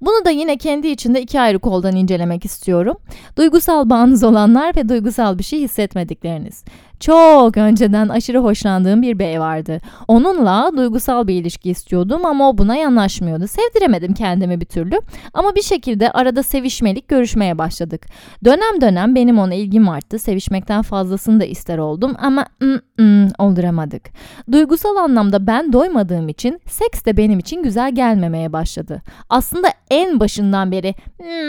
Bunu 0.00 0.24
da 0.24 0.30
yine 0.30 0.56
kendi 0.56 0.88
içinde 0.88 1.22
iki 1.22 1.40
ayrı 1.40 1.58
koldan 1.58 1.96
incelemek 1.96 2.44
istiyorum. 2.44 2.96
Duygusal 3.36 3.90
bağınız 3.90 4.24
olanlar 4.24 4.76
ve 4.76 4.88
duygusal 4.88 5.38
bir 5.38 5.44
şey 5.44 5.60
hissetmedikleriniz. 5.60 6.64
Çok 7.00 7.56
önceden 7.56 8.08
aşırı 8.08 8.38
hoşlandığım 8.38 9.02
bir 9.02 9.18
bey 9.18 9.40
vardı. 9.40 9.80
Onunla 10.08 10.70
duygusal 10.76 11.26
bir 11.26 11.34
ilişki 11.34 11.70
istiyordum 11.70 12.26
ama 12.26 12.48
o 12.48 12.58
buna 12.58 12.76
yanaşmıyordu. 12.76 13.46
Sevdiremedim 13.46 14.14
kendimi 14.14 14.60
bir 14.60 14.66
türlü. 14.66 15.00
Ama 15.34 15.54
bir 15.54 15.62
şekilde 15.62 16.10
arada 16.10 16.42
sevişmelik 16.42 17.08
görüşmeye 17.08 17.58
başladık. 17.58 18.06
Dönem 18.44 18.80
dönem 18.80 19.14
benim 19.14 19.38
ona 19.38 19.54
ilgim 19.54 19.88
arttı. 19.88 20.18
Sevişmekten 20.18 20.82
fazlasını 20.82 21.40
da 21.40 21.44
ister 21.44 21.78
oldum 21.78 22.14
ama 22.18 22.46
mm, 22.60 23.04
mm, 23.04 23.28
olduramadık. 23.38 24.10
Duygusal 24.52 24.96
anlamda 24.96 25.46
ben 25.46 25.72
doymadığım 25.72 26.28
için 26.28 26.60
seks 26.66 27.04
de 27.04 27.16
benim 27.16 27.38
için 27.38 27.62
güzel 27.62 27.94
gelmemeye 27.94 28.52
başladı. 28.52 29.02
Aslında 29.28 29.68
en 29.90 30.20
başından 30.20 30.72
beri 30.72 30.94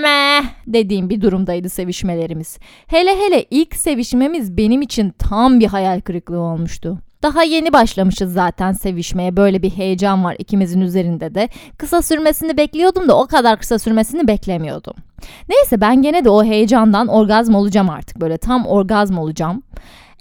meh 0.02 0.44
dediğim 0.68 1.10
bir 1.10 1.22
durumdaydı 1.22 1.70
sevişmelerimiz. 1.70 2.58
Hele 2.88 3.20
hele 3.20 3.46
ilk 3.52 3.76
sevişmemiz 3.76 4.58
benim 4.58 4.82
için 4.82 5.14
tam 5.20 5.45
tam 5.46 5.60
bir 5.60 5.68
hayal 5.68 6.02
kırıklığı 6.02 6.40
olmuştu. 6.40 6.98
Daha 7.24 7.44
yeni 7.44 7.74
başlamışız 7.74 8.34
zaten 8.34 8.72
sevişmeye. 8.72 9.38
Böyle 9.38 9.62
bir 9.62 9.70
heyecan 9.70 10.24
var 10.24 10.36
ikimizin 10.40 10.82
üzerinde 10.82 11.36
de. 11.36 11.50
Kısa 11.78 12.02
sürmesini 12.02 12.58
bekliyordum 12.58 13.08
da 13.08 13.18
o 13.18 13.28
kadar 13.28 13.60
kısa 13.60 13.80
sürmesini 13.80 14.28
beklemiyordum. 14.28 14.94
Neyse 15.50 15.82
ben 15.82 16.02
gene 16.02 16.26
de 16.26 16.30
o 16.30 16.44
heyecandan 16.44 17.08
orgazm 17.08 17.56
olacağım 17.56 17.90
artık. 17.90 18.22
Böyle 18.22 18.38
tam 18.38 18.68
orgazm 18.68 19.18
olacağım. 19.18 19.64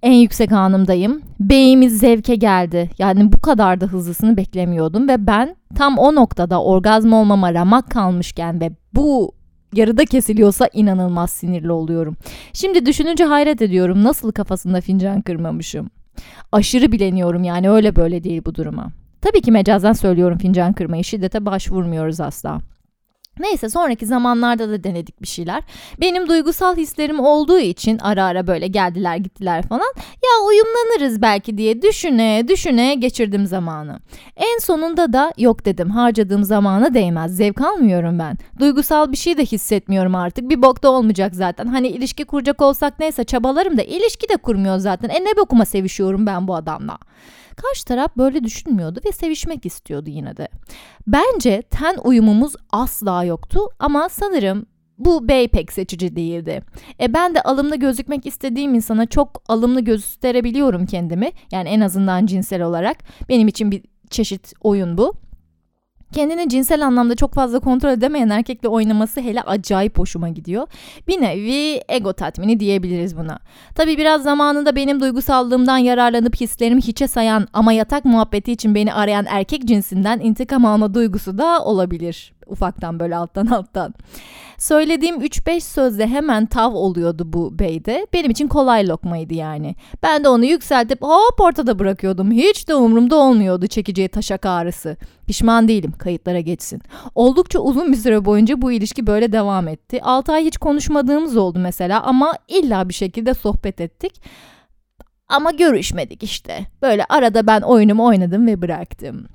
En 0.03 0.13
yüksek 0.13 0.53
anımdayım. 0.53 1.23
Beyimiz 1.41 1.99
zevke 1.99 2.35
geldi. 2.35 2.91
Yani 2.99 3.33
bu 3.33 3.41
kadar 3.41 3.81
da 3.81 3.87
hızlısını 3.87 4.37
beklemiyordum 4.37 5.09
ve 5.09 5.27
ben 5.27 5.57
tam 5.77 5.99
o 5.99 6.15
noktada 6.15 6.63
orgazm 6.63 7.13
olmama 7.13 7.55
ramak 7.55 7.91
kalmışken 7.91 8.61
ve 8.61 8.71
bu 8.95 9.33
yarıda 9.79 10.05
kesiliyorsa 10.05 10.69
inanılmaz 10.73 11.31
sinirli 11.31 11.73
oluyorum. 11.73 12.17
Şimdi 12.53 12.87
düşününce 12.87 13.25
hayret 13.25 13.63
ediyorum 13.63 14.05
nasıl 14.05 14.33
kafasında 14.33 14.81
fincan 14.81 15.21
kırmamışım. 15.21 15.91
Aşırı 16.53 16.93
bileniyorum 16.93 17.45
yani 17.45 17.71
öyle 17.71 17.97
böyle 17.97 18.25
değil 18.25 18.43
bu 18.47 18.55
duruma. 18.55 18.93
Tabii 19.21 19.41
ki 19.41 19.53
mecazen 19.53 19.93
söylüyorum 19.93 20.39
fincan 20.39 20.73
kırmayı 20.73 21.05
şiddete 21.05 21.47
başvurmuyoruz 21.47 22.21
asla. 22.21 22.61
Neyse 23.41 23.69
sonraki 23.69 24.07
zamanlarda 24.07 24.69
da 24.69 24.85
denedik 24.85 25.23
bir 25.23 25.27
şeyler. 25.27 25.63
Benim 26.01 26.29
duygusal 26.29 26.77
hislerim 26.77 27.21
olduğu 27.21 27.59
için 27.59 27.99
ara 27.99 28.25
ara 28.25 28.47
böyle 28.47 28.67
geldiler 28.67 29.17
gittiler 29.17 29.63
falan. 29.69 29.95
Ya 29.99 30.47
uyumlanırız 30.49 31.23
belki 31.23 31.59
diye 31.59 31.83
düşüne 31.83 32.45
düşüne 32.49 32.95
geçirdim 32.95 33.47
zamanı. 33.47 34.01
En 34.37 34.59
sonunda 34.59 35.13
da 35.13 35.33
yok 35.39 35.65
dedim 35.65 35.91
harcadığım 35.91 36.45
zamana 36.45 36.95
değmez. 36.95 37.37
Zevk 37.37 37.61
almıyorum 37.61 38.19
ben. 38.19 38.39
Duygusal 38.59 39.13
bir 39.13 39.17
şey 39.17 39.37
de 39.39 39.45
hissetmiyorum 39.47 40.15
artık. 40.15 40.51
Bir 40.51 40.63
bokta 40.63 40.89
olmayacak 40.91 41.35
zaten. 41.35 41.67
Hani 41.67 41.89
ilişki 41.89 42.25
kuracak 42.25 42.63
olsak 42.63 42.99
neyse 42.99 43.25
çabalarım 43.25 43.77
da 43.79 43.83
ilişki 43.83 44.29
de 44.29 44.37
kurmuyor 44.37 44.79
zaten. 44.79 45.09
E 45.09 45.25
ne 45.25 45.37
bokuma 45.37 45.65
sevişiyorum 45.65 46.27
ben 46.27 46.49
bu 46.49 46.55
adamla. 46.55 46.99
Karşı 47.57 47.85
taraf 47.85 48.17
böyle 48.17 48.45
düşünmüyordu 48.45 49.01
ve 49.07 49.13
sevişmek 49.13 49.67
istiyordu 49.67 50.11
yine 50.11 50.37
de. 50.37 50.49
Bence 51.07 51.63
ten 51.63 51.97
uyumumuz 52.05 52.55
asla 52.73 53.25
yoktu 53.25 53.61
ama 53.79 54.09
sanırım 54.09 54.67
bu 54.99 55.29
bey 55.29 55.49
pek 55.49 55.73
seçici 55.73 56.17
değildi. 56.17 56.63
E 57.01 57.15
ben 57.15 57.35
de 57.35 57.43
alımlı 57.43 57.77
gözükmek 57.77 58.27
istediğim 58.27 58.75
insana 58.75 59.07
çok 59.07 59.43
alımlı 59.49 59.81
gösterebiliyorum 59.81 60.87
kendimi. 60.87 61.31
Yani 61.53 61.69
en 61.69 61.81
azından 61.81 62.27
cinsel 62.27 62.63
olarak. 62.63 62.97
Benim 63.29 63.49
için 63.49 63.71
bir 63.71 63.83
çeşit 64.11 64.53
oyun 64.61 64.99
bu. 64.99 65.15
Kendini 66.15 66.49
cinsel 66.49 66.87
anlamda 66.87 67.17
çok 67.17 67.35
fazla 67.35 67.59
kontrol 67.59 67.91
edemeyen 67.91 68.29
erkekle 68.29 68.69
oynaması 68.69 69.21
hele 69.21 69.43
acayip 69.43 69.99
hoşuma 69.99 70.29
gidiyor. 70.29 70.67
Bir 71.09 71.21
nevi 71.21 71.81
ego 71.89 72.13
tatmini 72.13 72.61
diyebiliriz 72.61 73.17
buna. 73.17 73.39
Tabi 73.75 73.99
biraz 73.99 74.23
zamanında 74.23 74.77
benim 74.77 75.01
duygusallığımdan 75.01 75.79
yararlanıp 75.79 76.41
hislerimi 76.41 76.83
hiçe 76.83 77.09
sayan 77.09 77.49
ama 77.53 77.73
yatak 77.73 78.05
muhabbeti 78.05 78.53
için 78.53 78.75
beni 78.75 78.95
arayan 78.95 79.27
erkek 79.29 79.65
cinsinden 79.65 80.21
intikam 80.21 80.65
alma 80.65 80.95
duygusu 80.95 81.39
da 81.39 81.65
olabilir. 81.65 82.33
Ufaktan 82.47 83.01
böyle 83.01 83.17
alttan 83.17 83.47
alttan. 83.47 83.95
Söylediğim 84.65 85.21
3-5 85.21 85.61
sözle 85.61 86.07
hemen 86.07 86.47
tav 86.47 86.73
oluyordu 86.73 87.33
bu 87.33 87.59
beyde. 87.59 88.07
Benim 88.13 88.31
için 88.31 88.49
kolay 88.49 88.89
lokmaydı 88.89 89.35
yani. 89.35 89.75
Ben 90.03 90.25
de 90.25 90.29
onu 90.29 90.45
yükseltip 90.45 91.03
hop 91.03 91.41
ortada 91.41 91.79
bırakıyordum. 91.79 92.33
Hiç 92.33 92.69
de 92.69 92.75
umurumda 92.75 93.17
olmuyordu 93.17 93.67
çekeceği 93.67 94.09
taşak 94.09 94.47
ağrısı. 94.47 94.97
Pişman 95.27 95.69
değilim 95.69 95.93
kayıtlara 95.99 96.41
geçsin. 96.41 96.83
Oldukça 97.15 97.59
uzun 97.59 97.93
bir 97.93 97.97
süre 97.97 98.25
boyunca 98.25 98.63
bu 98.63 98.73
ilişki 98.73 99.07
böyle 99.07 99.33
devam 99.33 99.69
etti. 99.69 100.03
6 100.03 100.33
ay 100.33 100.45
hiç 100.45 100.57
konuşmadığımız 100.57 101.37
oldu 101.37 101.59
mesela 101.59 102.03
ama 102.03 102.35
illa 102.49 102.89
bir 102.89 102.95
şekilde 102.95 103.35
sohbet 103.35 103.81
ettik. 103.81 104.23
Ama 105.29 105.51
görüşmedik 105.51 106.23
işte. 106.23 106.67
Böyle 106.83 107.05
arada 107.09 107.47
ben 107.47 107.61
oyunumu 107.61 108.07
oynadım 108.07 108.47
ve 108.47 108.63
bıraktım. 108.63 109.27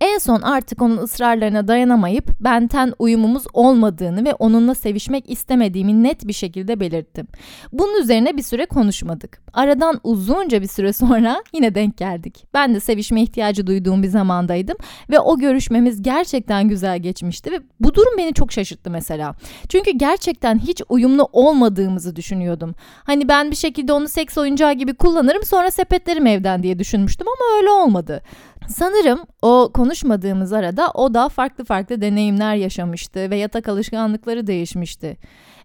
En 0.00 0.18
son 0.18 0.42
artık 0.42 0.82
onun 0.82 0.96
ısrarlarına 0.96 1.68
dayanamayıp 1.68 2.30
benten 2.40 2.92
uyumumuz 2.98 3.44
olmadığını 3.52 4.24
ve 4.24 4.34
onunla 4.34 4.74
sevişmek 4.74 5.30
istemediğimi 5.30 6.02
net 6.02 6.28
bir 6.28 6.32
şekilde 6.32 6.80
belirttim. 6.80 7.26
Bunun 7.72 8.00
üzerine 8.02 8.36
bir 8.36 8.42
süre 8.42 8.66
konuşmadık. 8.66 9.42
Aradan 9.52 10.00
uzunca 10.04 10.62
bir 10.62 10.68
süre 10.68 10.92
sonra 10.92 11.42
yine 11.52 11.74
denk 11.74 11.96
geldik. 11.96 12.44
Ben 12.54 12.74
de 12.74 12.80
sevişme 12.80 13.22
ihtiyacı 13.22 13.66
duyduğum 13.66 14.02
bir 14.02 14.08
zamandaydım 14.08 14.76
ve 15.10 15.20
o 15.20 15.38
görüşmemiz 15.38 16.02
gerçekten 16.02 16.68
güzel 16.68 16.98
geçmişti 16.98 17.52
ve 17.52 17.60
bu 17.80 17.94
durum 17.94 18.18
beni 18.18 18.34
çok 18.34 18.52
şaşırttı 18.52 18.90
mesela. 18.90 19.34
Çünkü 19.68 19.90
gerçekten 19.90 20.58
hiç 20.58 20.82
uyumlu 20.88 21.28
olmadığımızı 21.32 22.16
düşünüyordum. 22.16 22.74
Hani 23.04 23.28
ben 23.28 23.50
bir 23.50 23.56
şekilde 23.56 23.92
onu 23.92 24.08
seks 24.08 24.38
oyuncağı 24.38 24.72
gibi 24.72 24.94
kullanırım 24.94 25.42
sonra 25.42 25.70
sepetlerim 25.70 26.26
evden 26.26 26.62
diye 26.62 26.78
düşünmüştüm 26.78 27.26
ama 27.28 27.58
öyle 27.58 27.70
olmadı. 27.70 28.22
Sanırım 28.68 29.20
o 29.42 29.70
konuşmadığımız 29.86 30.52
arada 30.52 30.90
o 30.94 31.14
da 31.14 31.28
farklı 31.28 31.64
farklı 31.64 32.00
deneyimler 32.00 32.54
yaşamıştı 32.54 33.30
ve 33.30 33.36
yatak 33.36 33.68
alışkanlıkları 33.68 34.46
değişmişti. 34.46 35.16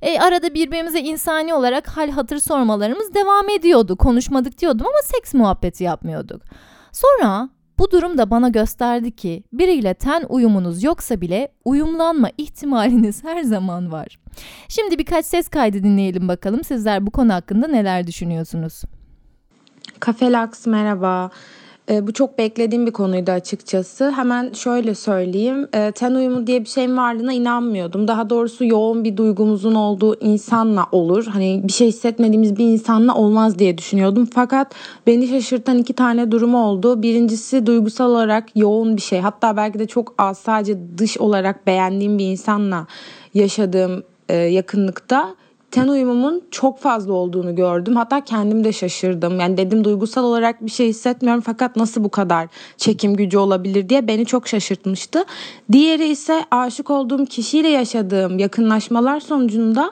E, 0.02 0.20
arada 0.20 0.54
birbirimize 0.54 1.00
insani 1.00 1.54
olarak 1.54 1.88
hal 1.88 2.10
hatır 2.12 2.40
sormalarımız 2.40 3.14
devam 3.14 3.50
ediyordu. 3.50 3.96
Konuşmadık 3.96 4.58
diyordum 4.58 4.86
ama 4.86 5.02
seks 5.04 5.34
muhabbeti 5.34 5.84
yapmıyorduk. 5.84 6.42
Sonra 6.92 7.50
bu 7.80 7.92
durum 7.92 8.18
da 8.18 8.32
bana 8.32 8.50
gösterdi 8.50 9.12
ki 9.12 9.44
biriyle 9.54 9.94
ten 9.94 10.26
uyumunuz 10.30 10.84
yoksa 10.84 11.22
bile 11.22 11.52
uyumlanma 11.66 12.30
ihtimaliniz 12.38 13.24
her 13.24 13.44
zaman 13.44 13.92
var. 13.92 14.20
Şimdi 14.68 15.00
birkaç 15.00 15.26
ses 15.26 15.48
kaydı 15.48 15.84
dinleyelim 15.84 16.28
bakalım 16.28 16.64
sizler 16.64 17.06
bu 17.06 17.12
konu 17.12 17.34
hakkında 17.34 17.68
neler 17.68 18.08
düşünüyorsunuz? 18.08 18.82
Kafelax 20.00 20.68
merhaba. 20.68 21.32
E, 21.90 22.08
bu 22.08 22.14
çok 22.14 22.38
beklediğim 22.38 22.86
bir 22.86 22.92
konuydu 22.92 23.32
açıkçası. 23.32 24.12
Hemen 24.12 24.54
şöyle 24.54 24.96
söyleyeyim. 24.96 25.68
E, 25.74 25.92
ten 25.92 26.12
uyumu 26.12 26.48
diye 26.48 26.62
bir 26.62 26.70
şeyin 26.70 26.98
varlığına 26.98 27.34
inanmıyordum. 27.34 28.08
Daha 28.08 28.30
doğrusu 28.30 28.66
yoğun 28.66 29.04
bir 29.04 29.18
duygumuzun 29.18 29.76
olduğu 29.76 30.20
insanla 30.20 30.86
olur. 30.92 31.26
Hani 31.26 31.62
bir 31.64 31.72
şey 31.72 31.88
hissetmediğimiz 31.88 32.58
bir 32.58 32.66
insanla 32.66 33.16
olmaz 33.16 33.60
diye 33.60 33.78
düşünüyordum. 33.78 34.28
Fakat 34.34 34.76
beni 35.08 35.28
şaşırtan 35.28 35.78
iki 35.78 35.94
tane 35.94 36.32
durum 36.32 36.56
oldu. 36.56 37.02
Birincisi 37.02 37.66
duygusal 37.66 38.10
olarak 38.10 38.56
yoğun 38.56 38.98
bir 38.98 39.02
şey. 39.02 39.20
Hatta 39.20 39.58
belki 39.58 39.80
de 39.80 39.88
çok 39.88 40.14
az 40.18 40.38
sadece 40.38 40.78
dış 40.98 41.18
olarak 41.18 41.68
beğendiğim 41.68 42.18
bir 42.18 42.26
insanla 42.26 42.88
yaşadığım 43.34 44.04
e, 44.30 44.36
yakınlıkta 44.36 45.36
ten 45.72 45.88
uyumumun 45.88 46.44
çok 46.52 46.80
fazla 46.80 47.14
olduğunu 47.14 47.56
gördüm. 47.56 47.96
Hatta 47.96 48.24
kendim 48.24 48.64
de 48.64 48.74
şaşırdım. 48.74 49.40
Yani 49.40 49.58
dedim 49.58 49.84
duygusal 49.84 50.24
olarak 50.24 50.66
bir 50.66 50.72
şey 50.72 50.88
hissetmiyorum 50.88 51.44
fakat 51.46 51.76
nasıl 51.76 52.04
bu 52.04 52.10
kadar 52.10 52.48
çekim 52.78 53.16
gücü 53.16 53.38
olabilir 53.38 53.90
diye 53.90 54.08
beni 54.08 54.26
çok 54.26 54.48
şaşırtmıştı. 54.48 55.24
Diğeri 55.72 56.08
ise 56.08 56.46
aşık 56.52 56.90
olduğum 56.90 57.26
kişiyle 57.26 57.70
yaşadığım 57.70 58.40
yakınlaşmalar 58.40 59.20
sonucunda 59.20 59.92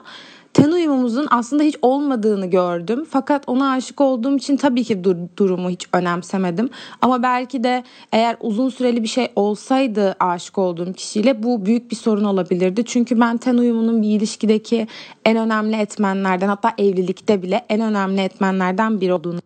ten 0.54 0.72
uyumumuzun 0.72 1.26
aslında 1.30 1.62
hiç 1.62 1.76
olmadığını 1.82 2.46
gördüm. 2.46 3.06
Fakat 3.10 3.44
ona 3.46 3.70
aşık 3.70 4.00
olduğum 4.00 4.36
için 4.36 4.56
tabii 4.56 4.84
ki 4.84 5.04
dur- 5.04 5.28
durumu 5.36 5.70
hiç 5.70 5.86
önemsemedim. 5.92 6.70
Ama 7.02 7.22
belki 7.22 7.64
de 7.64 7.84
eğer 8.12 8.36
uzun 8.40 8.68
süreli 8.68 9.02
bir 9.02 9.08
şey 9.08 9.28
olsaydı 9.36 10.16
aşık 10.20 10.58
olduğum 10.58 10.92
kişiyle 10.92 11.42
bu 11.42 11.66
büyük 11.66 11.90
bir 11.90 11.96
sorun 11.96 12.24
olabilirdi. 12.24 12.84
Çünkü 12.84 13.20
ben 13.20 13.36
ten 13.36 13.58
uyumunun 13.58 14.02
bir 14.02 14.08
ilişkideki 14.08 14.86
en 15.24 15.36
önemli 15.36 15.76
etmenlerden 15.76 16.48
hatta 16.48 16.72
evlilikte 16.78 17.42
bile 17.42 17.64
en 17.68 17.80
önemli 17.80 18.20
etmenlerden 18.20 19.00
biri 19.00 19.12
olduğunu 19.12 19.40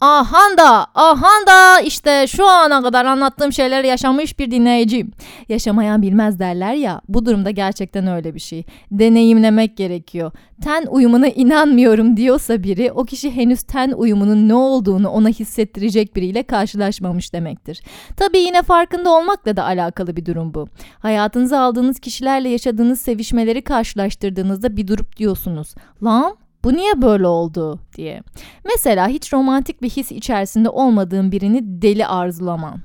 Ahanda, 0.00 0.86
ahanda 0.94 1.80
işte 1.80 2.26
şu 2.26 2.46
ana 2.46 2.82
kadar 2.82 3.04
anlattığım 3.04 3.52
şeyler 3.52 3.84
yaşamış 3.84 4.38
bir 4.38 4.50
dinleyiciyim. 4.50 5.10
Yaşamayan 5.48 6.02
bilmez 6.02 6.38
derler 6.38 6.74
ya 6.74 7.00
bu 7.08 7.26
durumda 7.26 7.50
gerçekten 7.50 8.06
öyle 8.06 8.34
bir 8.34 8.40
şey. 8.40 8.64
Deneyimlemek 8.90 9.76
gerekiyor. 9.76 10.32
Ten 10.64 10.86
uyumuna 10.90 11.28
inanmıyorum 11.28 12.16
diyorsa 12.16 12.62
biri 12.62 12.92
o 12.92 13.04
kişi 13.04 13.30
henüz 13.30 13.62
ten 13.62 13.92
uyumunun 13.92 14.48
ne 14.48 14.54
olduğunu 14.54 15.08
ona 15.08 15.28
hissettirecek 15.28 16.16
biriyle 16.16 16.42
karşılaşmamış 16.42 17.32
demektir. 17.32 17.80
Tabii 18.16 18.38
yine 18.38 18.62
farkında 18.62 19.10
olmakla 19.10 19.56
da 19.56 19.64
alakalı 19.64 20.16
bir 20.16 20.26
durum 20.26 20.54
bu. 20.54 20.68
Hayatınıza 20.98 21.60
aldığınız 21.60 22.00
kişilerle 22.00 22.48
yaşadığınız 22.48 23.00
sevişmeleri 23.00 23.62
karşılaştırdığınızda 23.62 24.76
bir 24.76 24.88
durup 24.88 25.16
diyorsunuz. 25.16 25.74
Lan 26.02 26.36
bu 26.64 26.72
niye 26.72 27.02
böyle 27.02 27.26
oldu 27.26 27.80
diye. 27.96 28.22
Mesela 28.64 29.08
hiç 29.08 29.32
romantik 29.32 29.82
bir 29.82 29.90
his 29.90 30.12
içerisinde 30.12 30.68
olmadığın 30.68 31.32
birini 31.32 31.60
deli 31.82 32.06
arzulaman. 32.06 32.80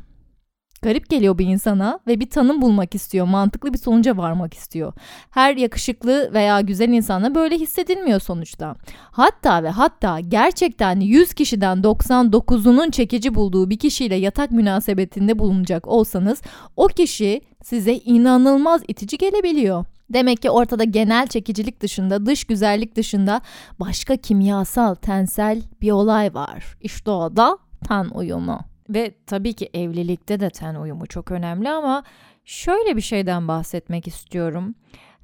Garip 0.82 1.10
geliyor 1.10 1.38
bir 1.38 1.46
insana 1.46 2.00
ve 2.08 2.20
bir 2.20 2.30
tanım 2.30 2.62
bulmak 2.62 2.96
istiyor, 2.96 3.28
mantıklı 3.28 3.74
bir 3.74 3.78
sonuca 3.78 4.18
varmak 4.18 4.54
istiyor. 4.54 4.94
Her 5.30 5.56
yakışıklı 5.56 6.34
veya 6.34 6.62
güzel 6.62 6.90
insana 6.90 7.36
böyle 7.36 7.56
hissedilmiyor 7.56 8.20
sonuçta. 8.20 8.76
Hatta 9.12 9.64
ve 9.64 9.70
hatta 9.70 10.20
gerçekten 10.20 11.00
100 11.00 11.34
kişiden 11.34 11.78
99'unun 11.78 12.92
çekici 12.92 13.36
bulduğu 13.36 13.70
bir 13.70 13.80
kişiyle 13.80 14.16
yatak 14.16 14.52
münasebetinde 14.52 15.40
bulunacak 15.40 15.88
olsanız 15.88 16.42
o 16.78 16.88
kişi 16.88 17.42
size 17.64 17.94
inanılmaz 17.94 18.82
itici 18.88 19.18
gelebiliyor. 19.18 19.86
Demek 20.10 20.42
ki 20.42 20.50
ortada 20.50 20.84
genel 20.84 21.28
çekicilik 21.28 21.82
dışında, 21.82 22.26
dış 22.26 22.44
güzellik 22.44 22.96
dışında 22.96 23.42
başka 23.80 24.18
kimyasal, 24.18 24.96
tensel 24.96 25.62
bir 25.82 25.92
olay 25.92 26.34
var. 26.34 26.78
İşte 26.82 27.12
o 27.12 27.36
da 27.36 27.58
ten 27.88 28.06
uyumu. 28.06 28.60
Ve 28.90 29.16
tabii 29.28 29.54
ki 29.54 29.70
evlilikte 29.74 30.40
de 30.40 30.50
ten 30.50 30.76
uyumu 30.76 31.08
çok 31.08 31.32
önemli 31.32 31.70
ama 31.70 32.04
şöyle 32.46 32.96
bir 32.96 33.02
şeyden 33.02 33.48
bahsetmek 33.48 34.08
istiyorum. 34.08 34.76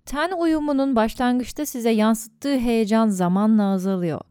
Ten 0.05 0.31
uyumunun 0.31 0.95
başlangıçta 0.95 1.65
size 1.65 1.89
yansıttığı 1.89 2.57
heyecan 2.57 3.07
zamanla 3.07 3.63
azalıyor. 3.71 4.21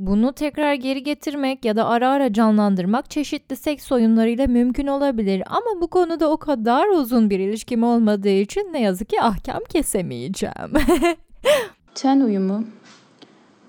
Bunu 0.00 0.32
tekrar 0.32 0.74
geri 0.74 1.02
getirmek 1.02 1.64
ya 1.64 1.76
da 1.76 1.86
ara 1.86 2.10
ara 2.10 2.32
canlandırmak 2.32 3.10
çeşitli 3.10 3.56
seks 3.56 3.92
oyunlarıyla 3.92 4.46
mümkün 4.46 4.86
olabilir 4.86 5.42
ama 5.46 5.80
bu 5.80 5.88
konuda 5.88 6.30
o 6.30 6.36
kadar 6.36 6.88
uzun 6.88 7.30
bir 7.30 7.38
ilişkim 7.38 7.82
olmadığı 7.82 8.28
için 8.28 8.68
ne 8.72 8.80
yazık 8.80 9.08
ki 9.08 9.22
ahkam 9.22 9.60
kesemeyeceğim. 9.68 10.72
Ten 11.94 12.20
uyumu 12.20 12.64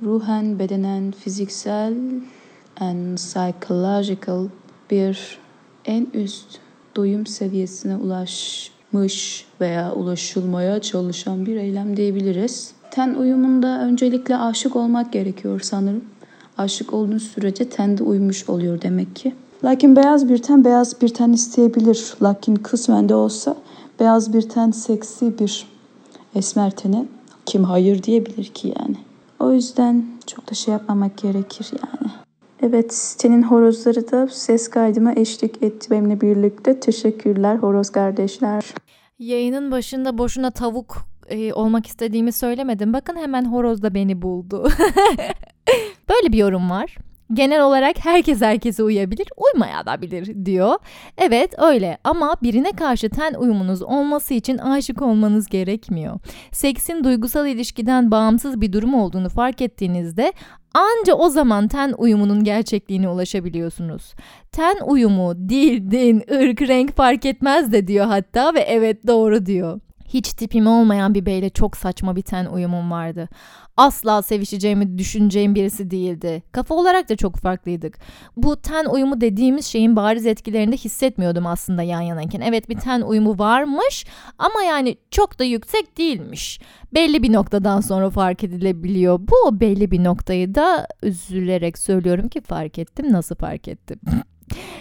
ruhen, 0.04 0.60
bedenen, 0.60 1.12
fiziksel 1.12 1.94
and 2.80 3.18
psychological 3.18 4.48
bir 4.92 5.38
en 5.86 6.08
üst 6.14 6.60
doyum 6.96 7.26
seviyesine 7.26 7.96
ulaşmış 7.96 9.46
veya 9.62 9.94
ulaşılmaya 9.94 10.82
çalışan 10.82 11.46
bir 11.46 11.56
eylem 11.56 11.98
diyebiliriz. 11.98 12.74
Ten 12.92 13.14
uyumunda 13.14 13.82
öncelikle 13.82 14.38
aşık 14.38 14.76
olmak 14.76 15.14
gerekiyor 15.14 15.60
sanırım. 15.60 16.04
Aşık 16.62 16.94
olduğunuz 16.94 17.24
sürece 17.24 17.70
ten 17.70 17.98
de 17.98 18.04
uymuş 18.04 18.50
oluyor 18.50 18.82
demek 18.82 19.16
ki. 19.16 19.36
Lakin 19.64 19.96
beyaz 19.96 20.30
bir 20.30 20.38
ten 20.38 20.66
beyaz 20.66 21.02
bir 21.02 21.10
ten 21.10 21.32
isteyebilir. 21.32 22.14
Lakin 22.22 22.56
kısmen 22.56 23.10
de 23.10 23.16
olsa 23.16 23.56
beyaz 24.00 24.34
bir 24.34 24.42
ten 24.42 24.72
seksi 24.72 25.40
bir 25.40 25.68
esmer 26.36 26.72
tene 26.72 27.06
kim 27.46 27.64
hayır 27.64 28.04
diyebilir 28.04 28.46
ki 28.46 28.74
yani. 28.80 28.96
O 29.40 29.52
yüzden 29.52 30.06
çok 30.28 30.52
da 30.52 30.56
şey 30.56 30.72
yapmamak 30.72 31.18
gerekir 31.18 31.72
yani. 31.72 32.12
Evet, 32.62 32.94
senin 32.94 33.44
horozları 33.44 34.12
da 34.12 34.28
ses 34.28 34.70
kaydıma 34.70 35.14
eşlik 35.14 35.64
etti 35.64 35.92
benimle 35.92 36.22
birlikte. 36.22 36.80
Teşekkürler 36.80 37.56
horoz 37.56 37.90
kardeşler. 37.90 38.66
Yayının 39.20 39.72
başında 39.72 40.18
boşuna 40.18 40.52
tavuk 40.52 41.11
e, 41.32 41.54
olmak 41.54 41.88
istediğimi 41.88 42.32
söylemedim. 42.32 42.94
Bakın 42.94 43.16
hemen 43.16 43.46
horoz 43.46 43.82
da 43.82 43.94
beni 43.94 44.22
buldu. 44.22 44.64
Böyle 46.10 46.32
bir 46.32 46.38
yorum 46.38 46.70
var. 46.70 46.98
Genel 47.34 47.64
olarak 47.64 48.06
herkes 48.06 48.42
herkese 48.42 48.84
uyabilir, 48.84 49.28
uymaya 49.38 49.86
da 49.86 50.02
bilir 50.02 50.46
diyor. 50.46 50.76
Evet 51.18 51.54
öyle 51.58 51.98
ama 52.04 52.36
birine 52.44 52.72
karşı 52.72 53.10
ten 53.10 53.34
uyumunuz 53.34 53.82
olması 53.82 54.34
için 54.34 54.58
aşık 54.58 55.02
olmanız 55.02 55.48
gerekmiyor. 55.48 56.20
Seksin 56.52 57.04
duygusal 57.04 57.48
ilişkiden 57.48 58.12
bağımsız 58.12 58.62
bir 58.62 58.74
durum 58.74 58.94
olduğunu 58.94 59.30
fark 59.30 59.62
ettiğinizde 59.62 60.34
Anca 60.74 61.14
o 61.14 61.30
zaman 61.30 61.68
ten 61.68 61.94
uyumunun 61.98 62.44
gerçekliğine 62.44 63.10
ulaşabiliyorsunuz. 63.10 64.14
Ten 64.52 64.78
uyumu 64.86 65.50
dil, 65.50 65.92
din, 65.92 66.24
ırk, 66.32 66.62
renk 66.62 66.96
fark 66.96 67.26
etmez 67.26 67.72
de 67.72 67.88
diyor 67.88 68.06
hatta 68.06 68.54
ve 68.54 68.60
evet 68.60 69.08
doğru 69.08 69.46
diyor. 69.46 69.80
Hiç 70.14 70.34
tipim 70.34 70.68
olmayan 70.68 71.14
bir 71.14 71.26
beyle 71.26 71.50
çok 71.50 71.78
saçma 71.78 72.16
bir 72.16 72.22
ten 72.22 72.46
uyumum 72.46 72.92
vardı. 72.92 73.30
Asla 73.78 74.22
sevişeceğimi 74.22 74.98
düşüneceğim 74.98 75.56
birisi 75.56 75.92
değildi. 75.92 76.44
Kafa 76.52 76.76
olarak 76.76 77.10
da 77.10 77.16
çok 77.16 77.36
farklıydık. 77.36 77.98
Bu 78.38 78.62
ten 78.62 78.86
uyumu 78.86 79.22
dediğimiz 79.22 79.66
şeyin 79.66 79.96
bariz 79.96 80.26
etkilerini 80.26 80.72
de 80.72 80.78
hissetmiyordum 80.78 81.48
aslında 81.48 81.84
yan 81.84 82.02
yanayken. 82.02 82.42
Evet 82.42 82.70
bir 82.70 82.80
ten 82.80 83.02
uyumu 83.02 83.40
varmış 83.40 84.06
ama 84.38 84.64
yani 84.64 84.98
çok 85.12 85.40
da 85.40 85.44
yüksek 85.44 85.98
değilmiş. 85.98 86.60
Belli 86.94 87.24
bir 87.24 87.34
noktadan 87.34 87.82
sonra 87.82 88.10
fark 88.10 88.44
edilebiliyor. 88.44 89.20
Bu 89.20 89.60
belli 89.60 89.92
bir 89.92 90.04
noktayı 90.04 90.56
da 90.56 90.88
üzülerek 91.04 91.78
söylüyorum 91.78 92.30
ki 92.30 92.42
fark 92.42 92.80
ettim. 92.80 93.12
Nasıl 93.12 93.36
fark 93.36 93.68
ettim? 93.68 94.00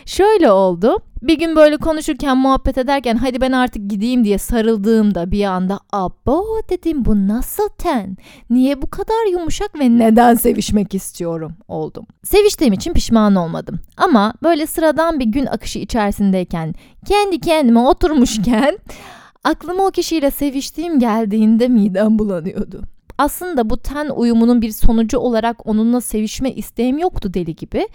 Şöyle 0.06 0.50
oldu. 0.50 1.02
Bir 1.22 1.38
gün 1.38 1.56
böyle 1.56 1.76
konuşurken 1.76 2.36
muhabbet 2.36 2.78
ederken 2.78 3.16
hadi 3.16 3.40
ben 3.40 3.52
artık 3.52 3.90
gideyim 3.90 4.24
diye 4.24 4.38
sarıldığımda 4.38 5.30
bir 5.30 5.44
anda 5.44 5.80
abo 5.92 6.44
dedim 6.70 7.04
bu 7.04 7.28
nasıl 7.28 7.68
ten? 7.68 8.16
Niye 8.50 8.82
bu 8.82 8.90
kadar 8.90 9.32
yumuşak 9.32 9.78
ve 9.78 9.98
neden 9.98 10.34
sevişmek 10.34 10.94
istiyorum 10.94 11.52
oldum. 11.68 12.06
Seviştiğim 12.24 12.72
için 12.72 12.92
pişman 12.92 13.34
olmadım. 13.34 13.80
Ama 13.96 14.34
böyle 14.42 14.66
sıradan 14.66 15.20
bir 15.20 15.26
gün 15.26 15.46
akışı 15.46 15.78
içerisindeyken 15.78 16.74
kendi 17.06 17.40
kendime 17.40 17.80
oturmuşken 17.80 18.78
aklıma 19.44 19.86
o 19.86 19.90
kişiyle 19.90 20.30
seviştiğim 20.30 20.98
geldiğinde 20.98 21.68
midem 21.68 22.18
bulanıyordu. 22.18 22.82
Aslında 23.18 23.70
bu 23.70 23.76
ten 23.76 24.08
uyumunun 24.08 24.62
bir 24.62 24.70
sonucu 24.70 25.18
olarak 25.18 25.66
onunla 25.66 26.00
sevişme 26.00 26.50
isteğim 26.52 26.98
yoktu 26.98 27.34
deli 27.34 27.56
gibi. 27.56 27.88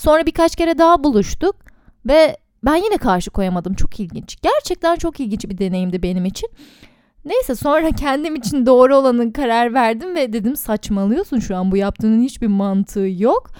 Sonra 0.00 0.26
birkaç 0.26 0.56
kere 0.56 0.78
daha 0.78 1.04
buluştuk 1.04 1.56
ve 2.06 2.36
ben 2.64 2.76
yine 2.76 2.96
karşı 2.96 3.30
koyamadım. 3.30 3.74
Çok 3.74 4.00
ilginç. 4.00 4.36
Gerçekten 4.42 4.96
çok 4.96 5.20
ilginç 5.20 5.44
bir 5.44 5.58
deneyimdi 5.58 6.02
benim 6.02 6.24
için. 6.24 6.48
Neyse 7.24 7.54
sonra 7.54 7.90
kendim 7.96 8.34
için 8.34 8.66
doğru 8.66 8.96
olanın 8.96 9.30
karar 9.30 9.74
verdim 9.74 10.14
ve 10.14 10.32
dedim 10.32 10.56
saçmalıyorsun 10.56 11.38
şu 11.38 11.56
an 11.56 11.70
bu 11.70 11.76
yaptığının 11.76 12.22
hiçbir 12.22 12.46
mantığı 12.46 13.08
yok. 13.18 13.50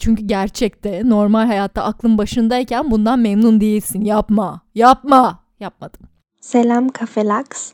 Çünkü 0.00 0.22
gerçekte 0.26 1.02
normal 1.04 1.46
hayatta 1.46 1.84
aklın 1.84 2.18
başındayken 2.18 2.90
bundan 2.90 3.18
memnun 3.18 3.60
değilsin. 3.60 4.00
Yapma. 4.00 4.60
Yapma. 4.74 5.38
Yapmadım. 5.60 6.00
Selam 6.40 6.88
Kafelax. 6.88 7.72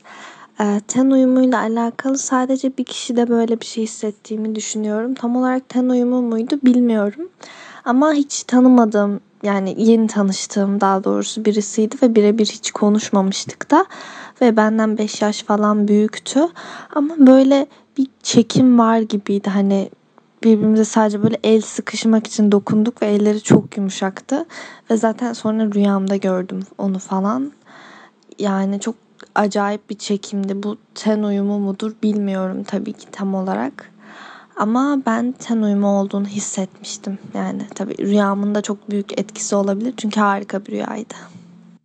Ee, 0.59 0.81
ten 0.87 1.11
uyumuyla 1.11 1.59
alakalı 1.59 2.17
sadece 2.17 2.77
bir 2.77 2.83
kişide 2.83 3.29
böyle 3.29 3.61
bir 3.61 3.65
şey 3.65 3.83
hissettiğimi 3.83 4.55
düşünüyorum. 4.55 5.13
Tam 5.13 5.35
olarak 5.35 5.69
ten 5.69 5.89
uyumu 5.89 6.21
muydu 6.21 6.59
bilmiyorum. 6.63 7.29
Ama 7.85 8.13
hiç 8.13 8.43
tanımadığım 8.43 9.19
yani 9.43 9.75
yeni 9.77 10.07
tanıştığım 10.07 10.81
daha 10.81 11.03
doğrusu 11.03 11.45
birisiydi 11.45 11.95
ve 12.01 12.15
birebir 12.15 12.45
hiç 12.45 12.71
konuşmamıştık 12.71 13.71
da 13.71 13.85
ve 14.41 14.57
benden 14.57 14.97
5 14.97 15.21
yaş 15.21 15.43
falan 15.43 15.87
büyüktü. 15.87 16.39
Ama 16.95 17.15
böyle 17.17 17.67
bir 17.97 18.07
çekim 18.23 18.79
var 18.79 18.99
gibiydi 18.99 19.49
hani 19.49 19.89
birbirimize 20.43 20.85
sadece 20.85 21.23
böyle 21.23 21.37
el 21.43 21.61
sıkışmak 21.61 22.27
için 22.27 22.51
dokunduk 22.51 23.01
ve 23.01 23.05
elleri 23.05 23.41
çok 23.41 23.77
yumuşaktı. 23.77 24.45
Ve 24.89 24.97
zaten 24.97 25.33
sonra 25.33 25.73
rüyamda 25.73 26.15
gördüm 26.15 26.59
onu 26.77 26.99
falan. 26.99 27.51
Yani 28.39 28.79
çok 28.79 28.95
acayip 29.35 29.89
bir 29.89 29.97
çekimdi. 29.97 30.63
Bu 30.63 30.77
ten 30.95 31.23
uyumu 31.23 31.59
mudur 31.59 31.91
bilmiyorum 32.03 32.63
tabii 32.63 32.93
ki 32.93 33.05
tam 33.11 33.35
olarak. 33.35 33.91
Ama 34.57 34.97
ben 35.05 35.31
ten 35.31 35.57
uyumu 35.57 35.87
olduğunu 35.87 36.27
hissetmiştim. 36.27 37.19
Yani 37.33 37.61
tabii 37.75 37.97
rüyamın 37.97 38.55
da 38.55 38.61
çok 38.61 38.89
büyük 38.89 39.19
etkisi 39.19 39.55
olabilir. 39.55 39.93
Çünkü 39.97 40.19
harika 40.19 40.65
bir 40.65 40.71
rüyaydı. 40.71 41.13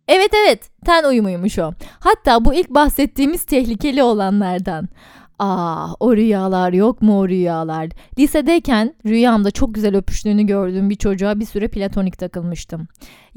Evet 0.07 0.31
evet 0.33 0.69
ten 0.85 1.03
uyumuymuş 1.03 1.59
o. 1.59 1.71
Hatta 1.99 2.45
bu 2.45 2.53
ilk 2.53 2.69
bahsettiğimiz 2.69 3.43
tehlikeli 3.43 4.03
olanlardan. 4.03 4.89
Ah 5.39 5.95
o 5.99 6.15
rüyalar 6.15 6.73
yok 6.73 7.01
mu 7.01 7.19
o 7.19 7.27
rüyalar? 7.27 7.89
Lisedeyken 8.19 8.93
rüyamda 9.05 9.51
çok 9.51 9.75
güzel 9.75 9.95
öpüştüğünü 9.95 10.43
gördüğüm 10.43 10.89
bir 10.89 10.95
çocuğa 10.95 11.39
bir 11.39 11.45
süre 11.45 11.67
platonik 11.67 12.17
takılmıştım. 12.17 12.87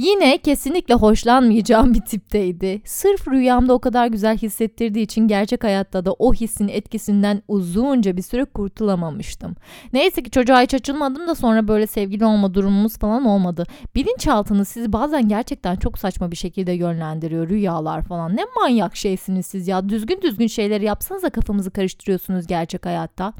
Yine 0.00 0.38
kesinlikle 0.38 0.94
hoşlanmayacağım 0.94 1.94
bir 1.94 2.00
tipteydi. 2.00 2.82
Sırf 2.84 3.28
rüyamda 3.28 3.74
o 3.74 3.78
kadar 3.78 4.06
güzel 4.06 4.38
hissettirdiği 4.38 5.04
için 5.04 5.28
gerçek 5.28 5.64
hayatta 5.64 6.04
da 6.04 6.12
o 6.12 6.34
hissin 6.34 6.68
etkisinden 6.68 7.42
uzunca 7.48 8.16
bir 8.16 8.22
süre 8.22 8.44
kurtulamamıştım. 8.44 9.56
Neyse 9.92 10.22
ki 10.22 10.30
çocuğa 10.30 10.62
hiç 10.62 10.74
açılmadım 10.74 11.28
da 11.28 11.34
sonra 11.34 11.68
böyle 11.68 11.86
sevgili 11.86 12.24
olma 12.24 12.54
durumumuz 12.54 12.98
falan 12.98 13.24
olmadı. 13.24 13.66
Bilinçaltınız 13.94 14.68
sizi 14.68 14.92
bazen 14.92 15.28
gerçekten 15.28 15.76
çok 15.76 15.98
saçma 15.98 16.30
bir 16.30 16.36
şekilde 16.36 16.72
yönlendiriyor 16.72 17.48
rüyalar 17.48 18.02
falan. 18.02 18.36
Ne 18.36 18.44
manyak 18.56 18.96
şeysiniz 18.96 19.46
siz 19.46 19.68
ya. 19.68 19.88
Düzgün 19.88 20.22
düzgün 20.22 20.46
şeyleri 20.46 20.84
yapsanıza 20.84 21.30
kafamızı 21.30 21.70
karıştırıyorsunuz 21.70 22.46
gerçek 22.46 22.86
hayatta. 22.86 23.32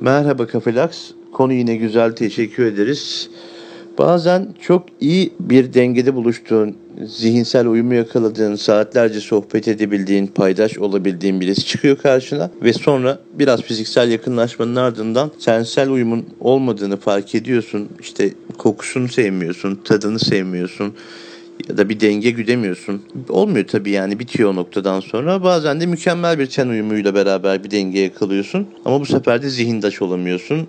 Merhaba 0.00 0.46
Kafelax. 0.46 1.19
Konu 1.32 1.52
yine 1.52 1.76
güzel 1.76 2.12
teşekkür 2.12 2.64
ederiz. 2.64 3.30
Bazen 3.98 4.48
çok 4.60 4.86
iyi 5.00 5.32
bir 5.40 5.74
dengede 5.74 6.14
buluştuğun, 6.14 6.76
zihinsel 7.06 7.66
uyumu 7.66 7.94
yakaladığın, 7.94 8.54
saatlerce 8.54 9.20
sohbet 9.20 9.68
edebildiğin, 9.68 10.26
paydaş 10.26 10.78
olabildiğin 10.78 11.40
birisi 11.40 11.66
çıkıyor 11.66 11.96
karşına 11.98 12.50
ve 12.62 12.72
sonra 12.72 13.18
biraz 13.32 13.62
fiziksel 13.62 14.10
yakınlaşmanın 14.10 14.76
ardından 14.76 15.30
sensel 15.38 15.90
uyumun 15.90 16.26
olmadığını 16.40 16.96
fark 16.96 17.34
ediyorsun. 17.34 17.88
İşte 18.00 18.30
kokusunu 18.58 19.08
sevmiyorsun, 19.08 19.80
tadını 19.84 20.18
sevmiyorsun 20.18 20.94
ya 21.68 21.76
da 21.76 21.88
bir 21.88 22.00
denge 22.00 22.30
güdemiyorsun. 22.30 23.02
Olmuyor 23.28 23.66
tabii 23.66 23.90
yani 23.90 24.18
bitiyor 24.18 24.50
o 24.50 24.56
noktadan 24.56 25.00
sonra. 25.00 25.42
Bazen 25.42 25.80
de 25.80 25.86
mükemmel 25.86 26.38
bir 26.38 26.46
ten 26.46 26.68
uyumuyla 26.68 27.14
beraber 27.14 27.64
bir 27.64 27.70
denge 27.70 28.00
yakalıyorsun. 28.00 28.66
Ama 28.84 29.00
bu 29.00 29.06
sefer 29.06 29.42
de 29.42 29.50
zihindaş 29.50 30.02
olamıyorsun. 30.02 30.66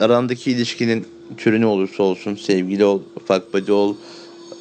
Arandaki 0.00 0.50
ilişkinin 0.50 1.06
türü 1.36 1.60
ne 1.60 1.66
olursa 1.66 2.02
olsun, 2.02 2.34
sevgili 2.34 2.84
ol, 2.84 3.00
ufak 3.16 3.54
body 3.54 3.72
ol, 3.72 3.94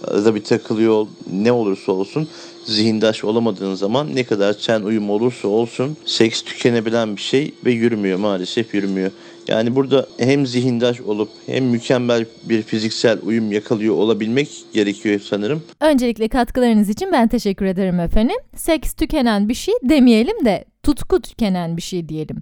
arada 0.08 0.36
bir 0.36 0.44
takılıyor 0.44 0.94
ol, 0.94 1.08
ne 1.32 1.52
olursa 1.52 1.92
olsun 1.92 2.28
zihindaş 2.66 3.24
olamadığın 3.24 3.76
zaman 3.76 4.16
ne 4.16 4.24
kadar 4.24 4.54
ten 4.54 4.82
uyum 4.82 5.10
olursa 5.10 5.48
olsun 5.48 5.98
seks 6.06 6.42
tükenebilen 6.42 7.16
bir 7.16 7.22
şey 7.22 7.54
ve 7.66 7.72
yürümüyor 7.72 8.20
maalesef 8.20 8.74
yürümüyor. 8.74 9.12
Yani 9.48 9.76
burada 9.76 10.08
hem 10.20 10.46
zihindaş 10.46 11.02
olup 11.02 11.30
hem 11.46 11.66
mükemmel 11.66 12.26
bir 12.44 12.62
fiziksel 12.62 13.18
uyum 13.24 13.52
yakalıyor 13.52 13.96
olabilmek 13.96 14.50
gerekiyor 14.74 15.20
sanırım. 15.20 15.64
Öncelikle 15.82 16.28
katkılarınız 16.28 16.90
için 16.90 17.12
ben 17.12 17.28
teşekkür 17.28 17.66
ederim 17.66 18.00
efendim. 18.00 18.38
Seks 18.56 18.94
tükenen 18.94 19.50
bir 19.50 19.54
şey 19.54 19.74
demeyelim 19.84 20.46
de 20.46 20.66
tutku 20.84 21.22
tükenen 21.22 21.78
bir 21.78 21.82
şey 21.82 22.10
diyelim. 22.10 22.38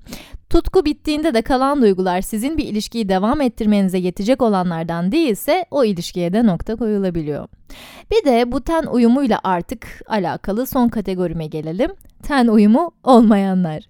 Tutku 0.49 0.85
bittiğinde 0.85 1.33
de 1.33 1.41
kalan 1.41 1.81
duygular 1.81 2.21
sizin 2.21 2.57
bir 2.57 2.65
ilişkiyi 2.65 3.09
devam 3.09 3.41
ettirmenize 3.41 3.97
yetecek 3.97 4.41
olanlardan 4.41 5.11
değilse 5.11 5.65
o 5.71 5.83
ilişkiye 5.83 6.33
de 6.33 6.45
nokta 6.45 6.75
koyulabiliyor. 6.75 7.47
Bir 8.11 8.25
de 8.25 8.51
bu 8.51 8.61
ten 8.61 8.83
uyumuyla 8.83 9.39
artık 9.43 9.87
alakalı 10.07 10.67
son 10.67 10.89
kategorime 10.89 11.47
gelelim. 11.47 11.91
Ten 12.23 12.47
uyumu 12.47 12.91
olmayanlar. 13.03 13.83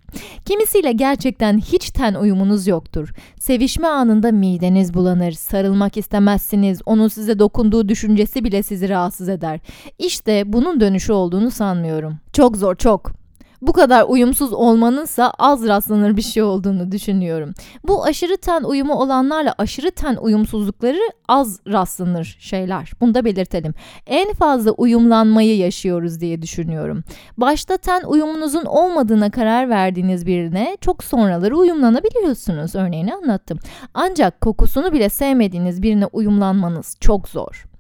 Kimisiyle 0.46 0.92
gerçekten 0.92 1.58
hiç 1.58 1.90
ten 1.90 2.14
uyumunuz 2.14 2.68
yoktur. 2.68 3.14
Sevişme 3.40 3.88
anında 3.88 4.32
mideniz 4.32 4.94
bulanır, 4.94 5.32
sarılmak 5.32 5.98
istemezsiniz, 5.98 6.82
onun 6.86 7.08
size 7.08 7.40
dokunduğu 7.40 7.90
düşüncesi 7.90 8.44
bile 8.44 8.64
sizi 8.64 8.90
rahatsız 8.90 9.30
eder. 9.30 9.60
İşte 10.00 10.54
bunun 10.54 10.80
dönüşü 10.80 11.14
olduğunu 11.14 11.52
sanmıyorum. 11.52 12.20
Çok 12.34 12.58
zor, 12.58 12.76
çok 12.76 13.21
bu 13.62 13.74
kadar 13.74 14.06
uyumsuz 14.08 14.54
olmanınsa 14.54 15.34
az 15.40 15.68
rastlanır 15.68 16.18
bir 16.18 16.22
şey 16.22 16.44
olduğunu 16.44 16.92
düşünüyorum. 16.92 17.54
Bu 17.88 18.04
aşırı 18.04 18.38
ten 18.38 18.64
uyumu 18.64 18.94
olanlarla 18.94 19.56
aşırı 19.58 19.92
ten 19.92 20.16
uyumsuzlukları 20.16 21.00
az 21.28 21.60
rastlanır 21.68 22.38
şeyler. 22.40 22.92
Bunu 23.02 23.14
da 23.14 23.26
belirtelim. 23.26 23.74
En 24.08 24.34
fazla 24.34 24.72
uyumlanmayı 24.72 25.58
yaşıyoruz 25.58 26.20
diye 26.20 26.42
düşünüyorum. 26.42 27.04
Başta 27.38 27.78
ten 27.78 28.02
uyumunuzun 28.02 28.66
olmadığına 28.66 29.32
karar 29.32 29.70
verdiğiniz 29.70 30.26
birine 30.26 30.78
çok 30.82 31.04
sonraları 31.04 31.58
uyumlanabiliyorsunuz. 31.58 32.76
Örneğini 32.76 33.14
anlattım. 33.14 33.60
Ancak 33.94 34.42
kokusunu 34.42 34.94
bile 34.94 35.10
sevmediğiniz 35.10 35.82
birine 35.82 36.06
uyumlanmanız 36.06 36.98
çok 37.00 37.30
zor. 37.30 37.71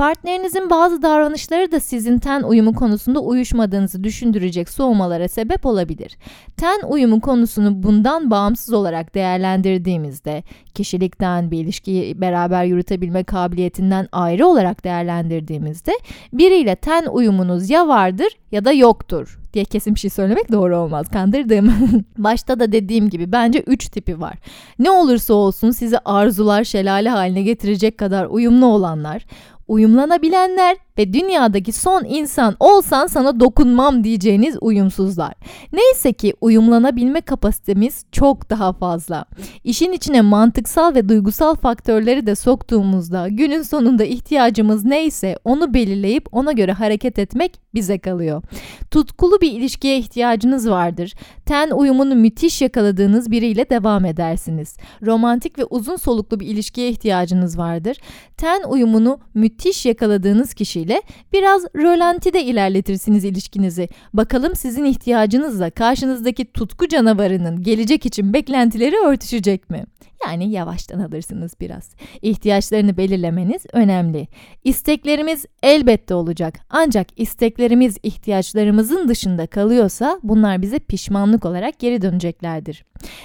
Partnerinizin 0.00 0.70
bazı 0.70 1.02
davranışları 1.02 1.72
da 1.72 1.80
sizin 1.80 2.18
ten 2.18 2.42
uyumu 2.42 2.74
konusunda 2.74 3.20
uyuşmadığınızı 3.20 4.04
düşündürecek 4.04 4.68
soğumalara 4.68 5.28
sebep 5.28 5.66
olabilir. 5.66 6.16
Ten 6.56 6.80
uyumu 6.88 7.20
konusunu 7.20 7.82
bundan 7.82 8.30
bağımsız 8.30 8.74
olarak 8.74 9.14
değerlendirdiğimizde, 9.14 10.42
kişilikten, 10.74 11.50
bir 11.50 11.58
ilişkiyi 11.58 12.20
beraber 12.20 12.64
yürütebilme 12.64 13.24
kabiliyetinden 13.24 14.08
ayrı 14.12 14.46
olarak 14.46 14.84
değerlendirdiğimizde 14.84 15.92
biriyle 16.32 16.76
ten 16.76 17.06
uyumunuz 17.06 17.70
ya 17.70 17.88
vardır 17.88 18.28
ya 18.52 18.64
da 18.64 18.72
yoktur 18.72 19.40
diye 19.52 19.64
kesin 19.64 19.94
bir 19.94 20.00
şey 20.00 20.10
söylemek 20.10 20.52
doğru 20.52 20.76
olmaz. 20.76 21.08
Kandırdım. 21.08 21.72
Başta 22.18 22.60
da 22.60 22.72
dediğim 22.72 23.10
gibi 23.10 23.32
bence 23.32 23.60
3 23.60 23.88
tipi 23.88 24.20
var. 24.20 24.34
Ne 24.78 24.90
olursa 24.90 25.34
olsun 25.34 25.70
sizi 25.70 25.98
arzular 25.98 26.64
şelale 26.64 27.08
haline 27.08 27.42
getirecek 27.42 27.98
kadar 27.98 28.26
uyumlu 28.26 28.66
olanlar, 28.66 29.24
uyumlanabilenler 29.70 30.76
ve 31.00 31.12
dünyadaki 31.12 31.72
son 31.72 32.04
insan 32.04 32.56
olsan 32.60 33.06
sana 33.06 33.40
dokunmam 33.40 34.04
diyeceğiniz 34.04 34.56
uyumsuzlar. 34.60 35.32
Neyse 35.72 36.12
ki 36.12 36.34
uyumlanabilme 36.40 37.20
kapasitemiz 37.20 38.04
çok 38.12 38.50
daha 38.50 38.72
fazla. 38.72 39.24
İşin 39.64 39.92
içine 39.92 40.20
mantıksal 40.20 40.94
ve 40.94 41.08
duygusal 41.08 41.54
faktörleri 41.54 42.26
de 42.26 42.34
soktuğumuzda 42.34 43.28
günün 43.28 43.62
sonunda 43.62 44.04
ihtiyacımız 44.04 44.84
neyse 44.84 45.36
onu 45.44 45.74
belirleyip 45.74 46.28
ona 46.32 46.52
göre 46.52 46.72
hareket 46.72 47.18
etmek 47.18 47.60
bize 47.74 47.98
kalıyor. 47.98 48.42
Tutkulu 48.90 49.40
bir 49.40 49.52
ilişkiye 49.52 49.98
ihtiyacınız 49.98 50.70
vardır. 50.70 51.14
Ten 51.46 51.70
uyumunu 51.70 52.14
müthiş 52.14 52.62
yakaladığınız 52.62 53.30
biriyle 53.30 53.70
devam 53.70 54.04
edersiniz. 54.04 54.76
Romantik 55.02 55.58
ve 55.58 55.64
uzun 55.64 55.96
soluklu 55.96 56.40
bir 56.40 56.46
ilişkiye 56.46 56.88
ihtiyacınız 56.88 57.58
vardır. 57.58 57.96
Ten 58.36 58.62
uyumunu 58.62 59.18
müthiş 59.34 59.86
yakaladığınız 59.86 60.54
kişiyle 60.54 60.89
ile 60.90 61.02
biraz 61.32 61.64
rölantide 61.76 62.42
ilerletirsiniz 62.44 63.24
ilişkinizi. 63.24 63.88
Bakalım 64.14 64.56
sizin 64.56 64.84
ihtiyacınızla 64.84 65.70
karşınızdaki 65.70 66.52
tutku 66.52 66.88
canavarının 66.88 67.62
gelecek 67.62 68.06
için 68.06 68.32
beklentileri 68.32 68.96
örtüşecek 68.96 69.70
mi? 69.70 69.84
Yani 70.26 70.50
yavaştan 70.50 71.00
alırsınız 71.00 71.52
biraz. 71.60 71.90
İhtiyaçlarını 72.22 72.96
belirlemeniz 72.96 73.62
önemli. 73.72 74.28
İsteklerimiz 74.64 75.46
elbette 75.62 76.14
olacak. 76.14 76.58
Ancak 76.70 77.06
isteklerimiz 77.16 77.96
ihtiyaçlarımızın 78.02 79.08
dışında 79.08 79.46
kalıyorsa 79.46 80.20
bunlar 80.22 80.62
bize 80.62 80.78
pişmanlık 80.78 81.44
olarak 81.44 81.78
geri 81.78 82.02
döneceklerdir. 82.02 82.84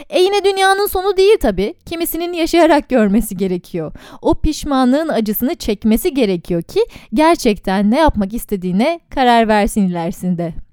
E 0.09 0.21
yine 0.21 0.43
dünyanın 0.45 0.87
sonu 0.87 1.17
değil 1.17 1.37
tabi. 1.41 1.73
Kimisinin 1.85 2.33
yaşayarak 2.33 2.89
görmesi 2.89 3.37
gerekiyor. 3.37 3.93
O 4.21 4.35
pişmanlığın 4.35 5.07
acısını 5.07 5.55
çekmesi 5.55 6.13
gerekiyor 6.13 6.61
ki 6.61 6.79
gerçekten 7.13 7.91
ne 7.91 7.99
yapmak 7.99 8.33
istediğine 8.33 8.99
karar 9.09 9.47
versin 9.47 9.87
ilerisinde. 9.87 10.64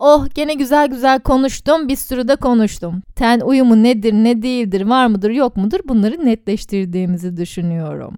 Oh 0.00 0.26
gene 0.34 0.54
güzel 0.54 0.86
güzel 0.88 1.20
konuştum 1.20 1.88
bir 1.88 1.96
sürü 1.96 2.28
de 2.28 2.36
konuştum. 2.36 3.02
Ten 3.16 3.40
uyumu 3.40 3.82
nedir 3.82 4.12
ne 4.12 4.42
değildir 4.42 4.80
var 4.80 5.06
mıdır 5.06 5.30
yok 5.30 5.56
mudur 5.56 5.78
bunları 5.88 6.26
netleştirdiğimizi 6.26 7.36
düşünüyorum. 7.36 8.14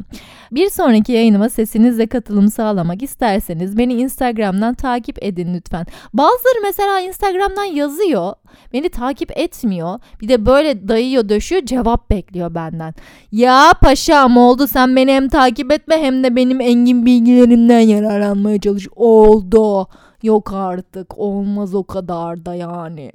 Bir 0.53 0.71
sonraki 0.71 1.13
yayınıma 1.13 1.49
sesinizle 1.49 2.07
katılım 2.07 2.49
sağlamak 2.49 3.03
isterseniz 3.03 3.79
beni 3.79 3.95
Instagram'dan 3.95 4.75
takip 4.75 5.25
edin 5.25 5.55
lütfen. 5.55 5.87
Bazıları 6.15 6.63
mesela 6.63 7.01
Instagram'dan 7.01 7.65
yazıyor 7.65 8.33
beni 8.73 8.89
takip 8.89 9.39
etmiyor 9.39 10.01
bir 10.21 10.29
de 10.29 10.47
böyle 10.47 10.89
dayıyor 10.89 11.29
döşüyor 11.29 11.63
cevap 11.65 12.11
bekliyor 12.11 12.55
benden. 12.55 12.95
Ya 13.33 13.73
paşam 13.83 14.37
oldu 14.37 14.67
sen 14.67 14.97
beni 14.97 15.13
hem 15.13 15.29
takip 15.29 15.73
etme 15.73 15.97
hem 15.99 16.25
de 16.25 16.37
benim 16.37 16.61
engin 16.61 17.07
bilgilerimden 17.07 17.81
yararlanmaya 17.81 18.61
çalış 18.61 18.89
oldu. 18.97 19.89
Yok 20.23 20.53
artık 20.53 21.19
olmaz 21.19 21.75
o 21.75 21.85
kadar 21.85 22.47
da 22.47 22.55
yani. 22.55 23.13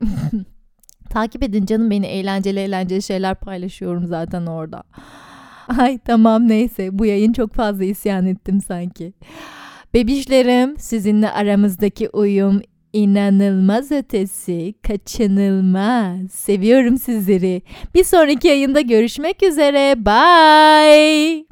Takip 1.10 1.44
edin 1.44 1.66
canım 1.66 1.90
beni 1.90 2.06
eğlenceli 2.06 2.60
eğlenceli 2.60 3.02
şeyler 3.02 3.36
paylaşıyorum 3.36 4.06
zaten 4.08 4.46
orada. 4.46 4.84
Ay 5.80 5.98
tamam 5.98 6.48
neyse 6.48 7.00
bu 7.00 7.06
yayın 7.06 7.34
çok 7.34 7.54
fazla 7.54 7.84
isyan 7.84 8.26
ettim 8.26 8.62
sanki. 8.62 9.14
Bebişlerim 9.94 10.78
sizinle 10.78 11.32
aramızdaki 11.32 12.10
uyum 12.10 12.62
inanılmaz 12.94 13.92
ötesi, 13.92 14.74
kaçınılmaz. 14.88 16.32
Seviyorum 16.32 16.98
sizleri. 16.98 17.62
Bir 17.94 18.04
sonraki 18.04 18.48
yayında 18.48 18.82
görüşmek 18.82 19.44
üzere. 19.44 19.96
Bye. 20.06 21.46